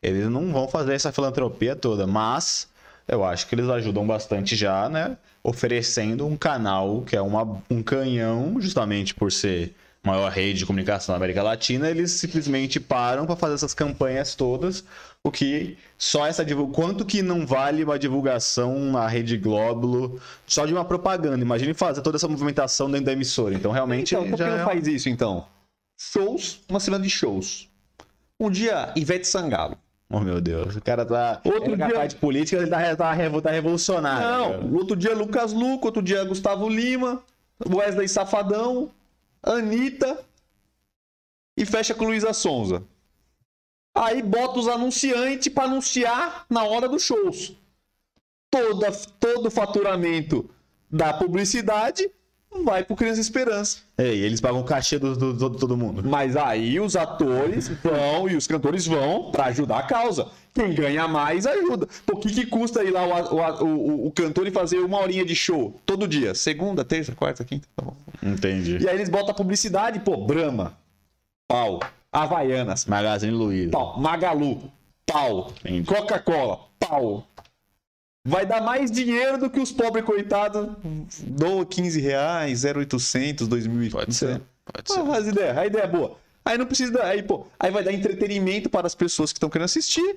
[0.01, 2.70] eles não vão fazer essa filantropia toda, mas
[3.11, 5.16] eu acho que eles ajudam bastante já, né?
[5.42, 11.12] Oferecendo um canal que é uma, um canhão, justamente por ser maior rede de comunicação
[11.12, 14.82] da América Latina, eles simplesmente param para fazer essas campanhas todas,
[15.22, 20.64] o que só essa divulgação, quanto que não vale uma divulgação na Rede Glóbulo só
[20.64, 21.42] de uma propaganda.
[21.44, 23.54] Imagine fazer toda essa movimentação dentro da emissora.
[23.54, 25.46] Então, realmente, Então, por que já não é- faz isso, então?
[26.00, 27.68] Shows, uma semana de shows.
[28.38, 29.76] Um dia, Ivete Sangalo.
[30.12, 30.74] Oh, meu Deus.
[30.74, 31.40] O cara tá.
[31.44, 34.28] Outro ele dia- capaz de política, ele tá, tá, tá revolucionário.
[34.28, 34.66] Não, cara.
[34.76, 37.22] outro dia Lucas Luco, outro dia Gustavo Lima,
[37.64, 38.90] Wesley Safadão,
[39.40, 40.18] Anitta
[41.56, 42.82] e fecha com Luísa Sonza.
[43.94, 47.52] Aí bota os anunciantes pra anunciar na hora dos shows.
[48.50, 48.90] Toda,
[49.20, 50.50] todo o faturamento
[50.90, 52.11] da publicidade
[52.64, 53.78] vai pro Criança Esperança.
[53.96, 56.03] Ei, eles pagam o cachê do, do, do- todo mundo.
[56.05, 60.28] Mas aí os atores vão e os cantores vão pra ajudar a causa.
[60.53, 61.86] Quem ganha mais ajuda.
[62.05, 65.34] Por que, que custa ir lá o, o, o, cantor e fazer uma horinha de
[65.34, 66.34] show todo dia?
[66.34, 67.94] Segunda, terça, quarta, quinta, tá bom.
[68.22, 68.78] Entendi.
[68.78, 70.76] E aí eles botam a publicidade, pô, Brahma,
[71.48, 71.78] pau.
[72.12, 73.70] Havaianas, Magazine Luiza.
[73.70, 74.01] pau.
[74.01, 74.61] Magalu,
[75.07, 75.53] pau.
[75.86, 77.24] Coca-Cola, pau.
[78.25, 80.68] Vai dar mais dinheiro do que os pobres coitados.
[81.23, 83.91] Doa 15 reais, 0,800, 2.000.
[83.91, 84.41] Pode ser.
[84.64, 85.01] Pode ser.
[85.01, 86.16] Ah, as ideias, a ideia é boa.
[86.45, 86.93] Aí não precisa.
[86.93, 90.16] dar- Aí, pô, aí vai dar entretenimento para as pessoas que estão querendo assistir.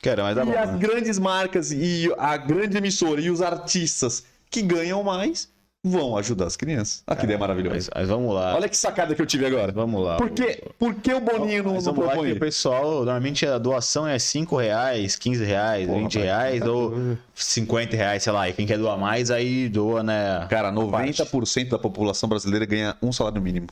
[0.00, 0.50] Quero, mas bom.
[0.50, 0.78] e as né?
[0.78, 5.48] grandes marcas e a grande emissora e os artistas que ganham mais
[5.84, 7.02] vão ajudar as crianças.
[7.06, 7.74] Ah, que ideia maravilhosa.
[7.76, 8.54] Mas, mas vamos lá.
[8.54, 9.72] Olha que sacada que eu tive agora.
[9.72, 10.16] Vamos lá.
[10.16, 12.32] Por que, por que o Boninho não, não vamos lá propõe?
[12.32, 16.70] o pessoal, normalmente a doação é 5 reais, 15 reais, Porra, 20 vai, reais tá
[16.70, 17.18] ou doido.
[17.34, 18.48] 50 reais, sei lá.
[18.48, 20.46] E quem quer doar mais, aí doa, né?
[20.50, 21.22] Cara, parte.
[21.22, 23.66] 90% da população brasileira ganha um salário mínimo.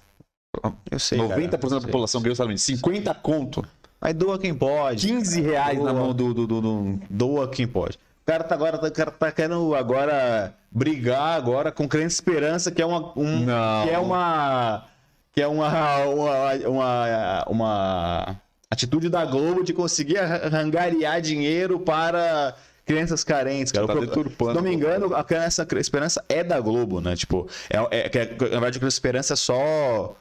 [0.90, 1.36] Eu sei, cara.
[1.40, 1.80] 90% da Eu sei.
[1.80, 2.58] população ganha um salário mínimo.
[2.78, 3.64] 50 conto.
[4.00, 5.06] Mas doa quem pode.
[5.08, 6.04] 15 reais na Boa.
[6.04, 7.98] mão do, do, do, do- Doa quem pode.
[8.28, 12.82] O cara tá agora, o cara tá querendo agora brigar agora com Crente Esperança, que
[12.82, 13.18] é uma.
[13.18, 13.46] um-.
[13.84, 14.84] Que é uma.
[15.32, 22.54] Que é uma, uma, uma, uma atitude da Globo de conseguir arrangarear dinheiro para
[22.84, 23.86] crianças carentes, cara.
[23.86, 24.50] Tá O pro- deturpando.
[24.50, 27.16] Se não me engano, a Criança Esperança é da Globo, né?
[27.16, 30.14] Tipo, é, é, que, na verdade, a Criança Esperança é só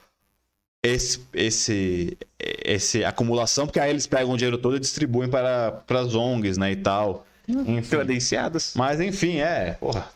[0.81, 5.99] esse, esse, esse acumulação, porque aí eles pegam o dinheiro todo e distribuem para, para
[5.99, 7.26] as ONGs, né, e tal.
[7.47, 7.81] Enfim.
[7.89, 8.73] credenciadas.
[8.75, 10.09] Mas enfim, é, porra.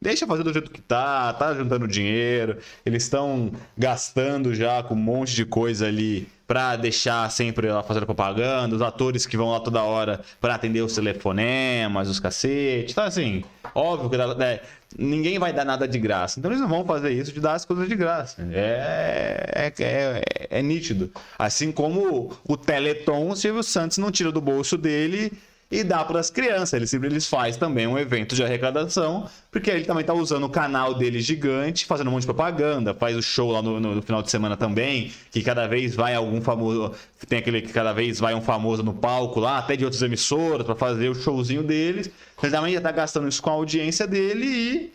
[0.00, 4.98] Deixa fazer do jeito que tá, tá juntando dinheiro, eles estão gastando já com um
[4.98, 9.60] monte de coisa ali pra deixar sempre lá fazendo propaganda, os atores que vão lá
[9.60, 12.92] toda hora pra atender os telefonemas, os cacete.
[12.92, 13.42] Então, assim,
[13.74, 14.60] óbvio que né,
[14.98, 16.38] ninguém vai dar nada de graça.
[16.38, 18.42] Então eles não vão fazer isso de dar as coisas de graça.
[18.52, 21.10] É, é, é, é nítido.
[21.38, 25.32] Assim como o Teleton, o Silvio Santos não tira do bolso dele
[25.70, 26.72] e dá para as crianças.
[26.72, 30.48] Ele sempre eles faz também um evento de arrecadação, porque ele também tá usando o
[30.48, 34.02] canal dele gigante, fazendo um monte de propaganda, faz o show lá no, no- no
[34.02, 36.92] final de semana também, que cada vez vai algum famoso,
[37.28, 40.66] tem aquele que cada vez vai um famoso no palco lá, até de outras emissoras
[40.66, 42.10] para fazer o showzinho deles.
[42.42, 44.92] Ele também já tá gastando isso com a audiência dele e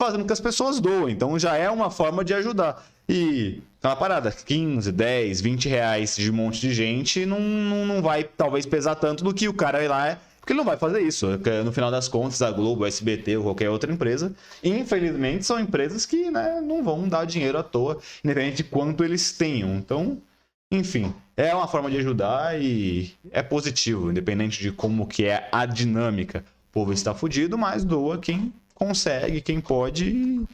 [0.00, 1.14] fazendo com que as pessoas doem.
[1.14, 2.86] Então já é uma forma de ajudar.
[3.10, 8.00] E aquela parada, 15, 10, 20 reais de um monte de gente não, não, não
[8.00, 10.16] vai talvez pesar tanto do que o cara ir lá.
[10.38, 11.26] Porque ele não vai fazer isso.
[11.26, 14.32] Porque, No final das contas, a Globo, a SBT ou qualquer outra empresa,
[14.62, 19.32] infelizmente, são empresas que né, não vão dar dinheiro à toa, independente de quanto eles
[19.32, 19.74] tenham.
[19.74, 20.22] Então,
[20.70, 25.66] enfim, é uma forma de ajudar e é positivo, independente de como que é a
[25.66, 26.44] dinâmica.
[26.70, 30.46] O povo está fudido, mas doa quem consegue, quem pode.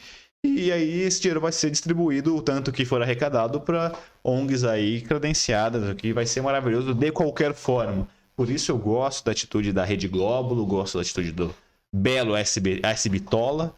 [0.47, 3.93] E, aí esse dinheiro vai ser distribuído, o tanto que for arrecadado, para
[4.23, 8.09] ONGs aí credenciadas, o que vai ser maravilhoso de qualquer forma.
[8.37, 11.55] Por isso eu gosto da atitude da Rede Glóbulo, gosto da atitude do
[11.93, 13.75] belo SB, SBitola,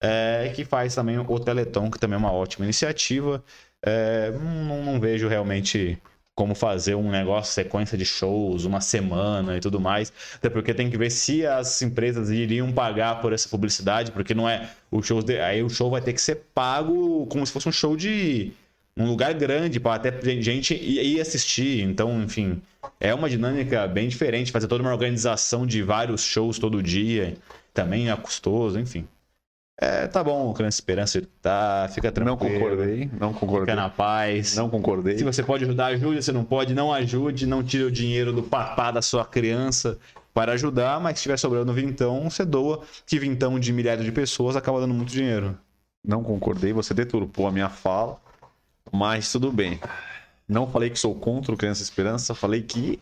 [0.00, 3.42] é, que faz também o Teleton, que também é uma ótima iniciativa.
[3.82, 5.98] É, não, não vejo realmente
[6.36, 10.12] como fazer um negócio, sequência de shows, uma semana e tudo mais.
[10.34, 14.46] Até porque tem que ver se as empresas iriam pagar por essa publicidade, porque não
[14.46, 15.22] é o show.
[15.22, 18.52] De, aí o show vai ter que ser pago como se fosse um show de
[18.94, 21.82] um lugar grande para até gente ir ir assistir.
[21.82, 22.60] Então, enfim,
[23.00, 24.52] é uma dinâmica bem diferente.
[24.52, 27.34] Fazer toda uma organização de vários shows todo dia
[27.72, 29.08] também é custoso, enfim.
[29.78, 32.50] É, tá bom, Criança Esperança, tá, fica tranquilo.
[32.50, 33.60] Não concordei, não concordei.
[33.60, 34.56] Fica na paz.
[34.56, 35.18] Não concordei.
[35.18, 36.22] Se você pode ajudar, ajude.
[36.22, 37.46] Se não pode, não ajude.
[37.46, 39.98] Não tire o dinheiro do papá da sua criança
[40.32, 44.54] para ajudar, mas se estiver sobrando vintão, você doa, que vintão de milhares de pessoas
[44.54, 45.58] acaba dando muito dinheiro.
[46.06, 48.20] Não concordei, você deturpou a minha fala,
[48.92, 49.80] mas tudo bem.
[50.46, 53.00] Não falei que sou contra o Criança Esperança, falei que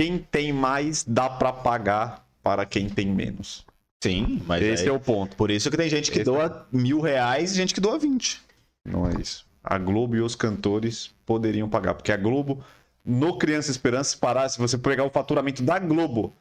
[0.00, 3.64] quem tem mais dá para pagar para quem tem menos.
[4.04, 5.34] Sim, mas Esse aí- é o ponto.
[5.36, 8.42] por isso que tem gente que Esse- doa mil reais e gente que doa vinte.
[8.84, 9.46] Não é isso.
[9.62, 12.62] A Globo e os cantores poderiam pagar, porque a Globo,
[13.04, 16.34] no Criança Esperança, se parar, se você pegar o faturamento da Globo,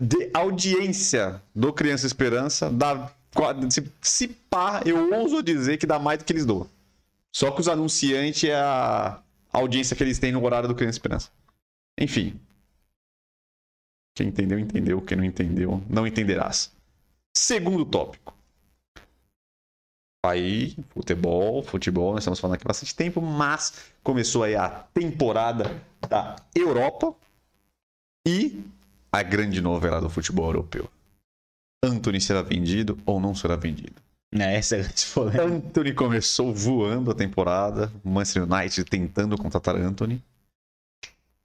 [0.00, 3.08] de audiência do Criança Esperança, dá,
[3.70, 6.66] se, se pá, eu ouso dizer que dá mais do que eles doam.
[7.32, 9.20] Só que os anunciantes é a
[9.52, 11.28] audiência que eles têm no horário do Criança Esperança.
[12.00, 12.34] Enfim.
[14.18, 15.00] Quem entendeu, entendeu.
[15.00, 16.72] Quem não entendeu, não entenderás.
[17.32, 18.34] Segundo tópico.
[20.26, 25.80] Aí, futebol, futebol, nós estamos falando aqui há bastante tempo, mas começou aí a temporada
[26.08, 27.14] da Europa
[28.26, 28.64] e
[29.12, 30.90] a grande novela do futebol europeu.
[31.84, 34.02] Anthony será vendido ou não será vendido?
[34.34, 35.44] É, essa é a grande polêmica.
[35.44, 40.20] Anthony começou voando a temporada, Manchester United tentando contratar Anthony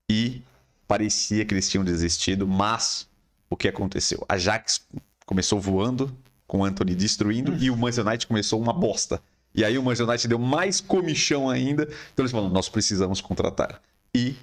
[0.09, 0.41] e
[0.87, 3.07] parecia que eles tinham desistido, mas
[3.49, 4.25] o que aconteceu?
[4.27, 4.85] A Ajax
[5.25, 6.15] começou voando
[6.47, 9.21] com o Anthony destruindo e o Manchester United começou uma bosta.
[9.55, 13.81] E aí o Manchester United deu mais comichão ainda, então eles falaram, nós precisamos contratar.
[14.13, 14.35] E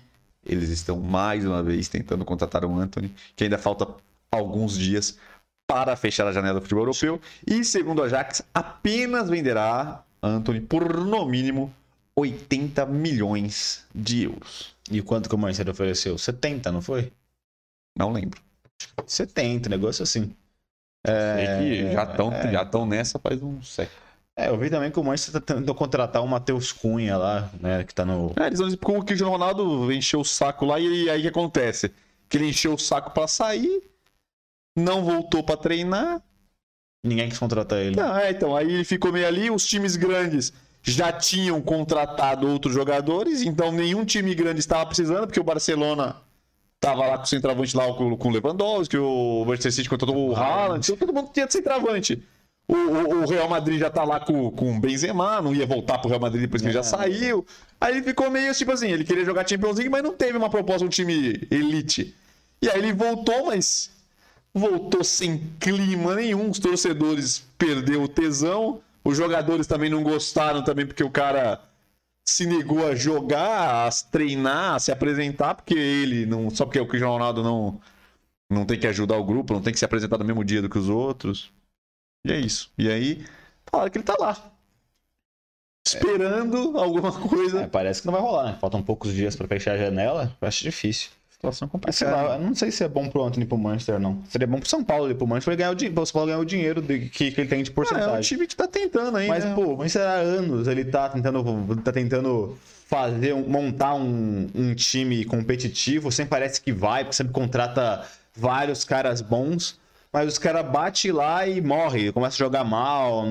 [0.44, 3.86] eles estão mais uma vez tentando contratar o Anthony, que ainda falta
[4.30, 5.18] alguns dias
[5.66, 7.20] para fechar a janela do futebol europeu.
[7.46, 11.72] E segundo a Ajax, apenas venderá Anthony por no mínimo
[12.16, 14.74] 80 milhões de euros.
[14.90, 16.18] E quanto que o Manchester ofereceu?
[16.18, 17.12] 70, não foi?
[17.96, 18.40] Não lembro.
[19.06, 20.34] 70, negócio assim.
[21.06, 22.52] É que já estão é.
[22.52, 23.98] já tão nessa faz um século.
[24.36, 27.84] É, eu vi também que o Manchester tá tentando contratar o Matheus Cunha lá, né?
[27.84, 28.32] Que tá no.
[28.38, 31.22] É, eles vão dizer como o Cristiano Ronaldo encheu o saco lá e aí o
[31.22, 31.92] que acontece?
[32.28, 33.82] Que ele encheu o saco para sair,
[34.76, 36.22] não voltou para treinar.
[37.04, 37.96] Ninguém quis contratar ele.
[37.96, 40.52] Não, é, então, aí ele ficou meio ali, os times grandes
[40.82, 46.16] já tinham contratado outros jogadores, então nenhum time grande estava precisando, porque o Barcelona
[46.80, 50.34] tava lá com o centroavante lá com, com o Lewandowski, o Manchester City contratou o
[50.34, 52.22] Haaland, então todo mundo tinha de centroavante.
[52.66, 55.98] O, o- o Real Madrid já tá lá com, com o Benzema, não ia voltar
[55.98, 57.44] pro Real Madrid depois que ele já saiu.
[57.80, 60.48] Aí ele ficou meio tipo assim, ele queria jogar Champions League, mas não teve uma
[60.48, 62.14] proposta, um time elite.
[62.62, 63.90] E aí ele voltou, mas
[64.54, 66.48] voltou sem clima nenhum.
[66.48, 68.80] Os torcedores perdeu o tesão.
[69.04, 71.60] Os jogadores também não gostaram também porque o cara
[72.24, 76.86] se negou a jogar, a treinar, a se apresentar, porque ele não, só porque o
[76.88, 77.80] Cristiano Ronaldo não
[78.50, 80.70] não tem que ajudar o grupo, não tem que se apresentar no mesmo dia do
[80.70, 81.52] que os outros.
[82.26, 82.72] E é isso.
[82.78, 83.24] E aí,
[83.70, 84.52] falaram que ele tá lá.
[85.86, 87.68] Esperando alguma É, coisa.
[87.68, 88.58] parece que não vai rolar, né?
[88.60, 90.36] Faltam poucos dias pra fechar a janela.
[90.40, 91.10] Eu acho difícil.
[91.40, 92.28] Situação Mas sei complicada.
[92.34, 94.22] lá, não sei se é bom pro Anthony pro Manchester, não.
[94.28, 96.26] Seria bom pro São Paulo e pro Manchester pra ele ganhar o, din- São Paulo
[96.26, 98.18] ganhar o dinheiro de- que, que ele tem de Ah, é porcentagem.
[98.18, 99.54] um time que tá tentando aí, Mas, né?
[99.54, 105.24] pô, o Manchester há anos ele tá tentando, tá tentando fazer, montar um, um time
[105.24, 108.04] competitivo, sempre parece que vai, porque sempre contrata
[108.36, 109.78] vários caras bons,
[110.12, 113.24] mas os caras batem lá e morre, começa a jogar mal,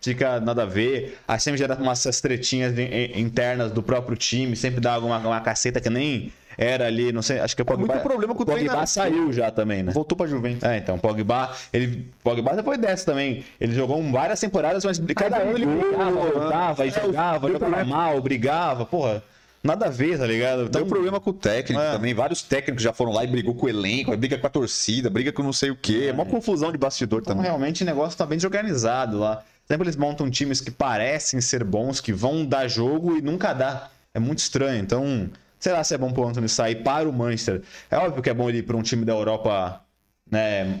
[0.00, 2.74] fica nada a ver, aí sempre gera umas tretinhas
[3.14, 7.38] internas do próprio time, sempre dá alguma uma caceta que nem era ali, não sei,
[7.40, 8.86] acho que o Pogba, muito problema com o Pogba treinador.
[8.86, 9.92] saiu já também, né?
[9.92, 10.62] Voltou pra Juventus.
[10.62, 13.44] É, então, Pogba, ele, Pogba depois dessa também.
[13.60, 18.20] Ele jogou várias temporadas, mas cada ano ele brigava, voltava, e É, jogava, jogava mal,
[18.20, 19.22] brigava, porra.
[19.64, 20.62] Nada a ver, tá ligado?
[20.64, 21.92] Então, Deu problema com o técnico É.
[21.92, 22.12] também.
[22.12, 25.30] Vários técnicos já foram lá e brigou com o elenco, briga com a torcida, briga
[25.32, 26.06] com não sei o quê.
[26.08, 27.46] É uma confusão de bastidor então, também.
[27.48, 29.44] realmente o negócio tá bem desorganizado lá.
[29.68, 33.88] Sempre eles montam times que parecem ser bons, que vão dar jogo e nunca dá.
[34.12, 34.82] É muito estranho.
[34.82, 35.30] Então,
[35.62, 37.62] sei lá se é bom pro Anthony sair para o Manchester.
[37.88, 39.80] É óbvio que é bom ele ir pra um time da Europa,
[40.28, 40.80] né?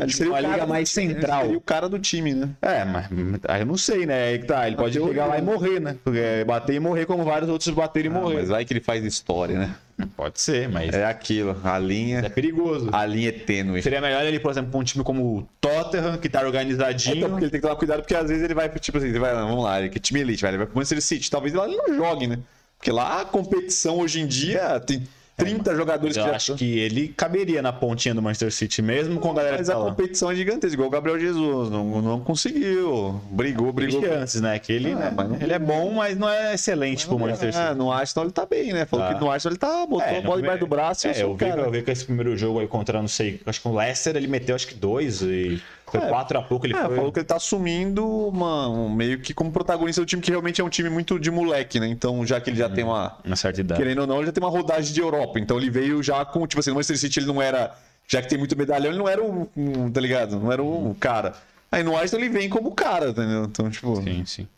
[0.00, 1.42] ele seria uma liga do mais time, ele central.
[1.42, 2.48] seria o cara do time, né?
[2.62, 3.06] É, mas
[3.48, 4.28] aí eu não sei, né?
[4.28, 5.44] Aí que tá, ele pode chegar lá e né?
[5.52, 5.96] morrer, né?
[6.02, 8.34] Porque bater e morrer como vários outros bateram e Ah, morrer.
[8.36, 9.74] mas vai que ele faz história, né?
[10.16, 12.88] Pode ser, mas é, É aquilo, a linha, perigoso.
[12.92, 13.82] a linha é tênue.
[13.82, 17.16] Seria melhor ele, por exemplo, pra um time como o Tottenham, que tá organizadinho.
[17.16, 19.18] Então, porque ele tem que tomar cuidado, porque às vezes ele vai, tipo assim, ele
[19.18, 21.52] vai, vamos lá, ele que é time elite, vai, ele vai pro Manchester City, talvez
[21.54, 22.38] lá ele não jogue, né?
[22.78, 25.02] Porque lá a competição hoje em dia tem
[25.36, 29.18] 30 jogadores eu que já acho que ele caberia na pontinha do Manchester City, mesmo
[29.18, 29.90] com a galera Mas que a tá lá.
[29.90, 34.02] competição é gigantesca, igual o Gabriel Jesus, não, não conseguiu, brigou, Tem brigou.
[34.02, 34.58] chances, né?
[34.60, 35.10] Que ele, Ah, né?
[35.16, 37.64] não- ele é bom, mas não é excelente pro Manchester City.
[37.66, 38.84] É, no Arsenal ele tá bem, né?
[38.84, 39.14] Falou Tá.
[39.14, 41.22] que no Arsenal ele tá, botou É, a bola no debaixo do braço e é,
[41.22, 41.62] eu vi, cara.
[41.62, 44.28] eu vi que esse primeiro jogo aí contra, não sei, acho que o Leicester ele
[44.28, 46.08] meteu acho que dois e Foi É.
[46.08, 46.96] 4 a pouco, ele É, foi.
[46.96, 50.64] falou que ele tá assumindo um- meio que como protagonista do time, que realmente é
[50.64, 51.86] um time muito de moleque, né?
[51.86, 53.16] Então, já que ele já tem uma.
[53.24, 53.80] Uma certa idade.
[53.80, 55.38] Querendo ou não, ele já tem uma rodagem de Europa.
[55.38, 57.74] Então ele veio já com, tipo assim, no Manchester City ele não era.
[58.08, 59.46] Já que tem muito medalhão, ele não era um.
[59.56, 60.38] um, tá ligado?
[60.38, 61.34] Não era um cara.
[61.70, 63.44] Aí no Arsenal ele vem como cara, entendeu?
[63.44, 63.96] Então, tipo.
[64.02, 64.48] Sim, sim.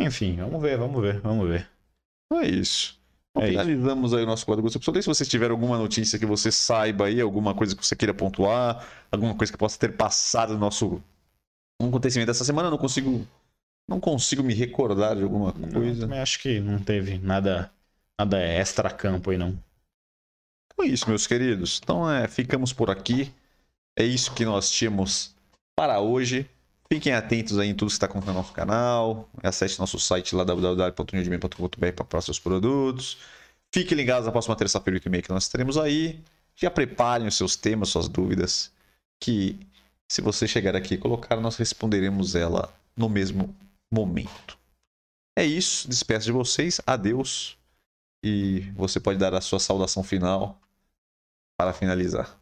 [0.00, 1.66] Enfim, vamos ver, vamos ver, vamos ver.
[2.32, 2.98] É isso.
[3.34, 3.58] Bom, É isso.
[3.58, 5.02] finalizamos aí o nosso quadro Gosto Pessoal.
[5.02, 8.86] Se vocês tiverem alguma notícia que você saiba aí, alguma coisa que você queira pontuar,
[9.10, 11.02] alguma coisa que possa ter passado no nosso
[11.80, 13.26] um acontecimento dessa semana, eu não consigo.
[13.86, 16.22] Não consigo me recordar de alguma coisa.
[16.22, 17.70] acho que não teve nada,
[18.18, 19.48] nada extra campo aí, não.
[20.72, 21.80] Então é isso, meus queridos.
[21.82, 23.30] Então é, ficamos por aqui.
[23.98, 25.34] É isso que nós tínhamos
[25.76, 26.48] para hoje.
[26.94, 29.28] Fiquem atentos aí em tudo que está acontecendo no nosso canal.
[29.42, 33.18] Acesse nosso site lá www.newdman.com.br para próximos produtos.
[33.74, 36.22] Fiquem ligados na próxima terça-feira e meia que nós teremos aí.
[36.54, 38.72] Já preparem os seus temas, suas dúvidas,
[39.18, 39.58] que
[40.08, 43.52] se você chegar aqui e colocar, nós responderemos ela no mesmo
[43.92, 44.56] momento.
[45.36, 47.58] É isso, despeço de vocês, adeus.
[48.24, 50.60] E você pode dar a sua saudação final
[51.58, 52.38] para finalizar.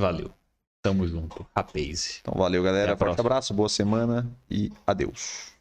[0.00, 0.37] Valeu.
[0.88, 1.46] Tamo junto.
[1.54, 2.18] Rapaz.
[2.22, 2.96] Então valeu, galera.
[2.96, 5.57] Forte abraço, boa semana e adeus.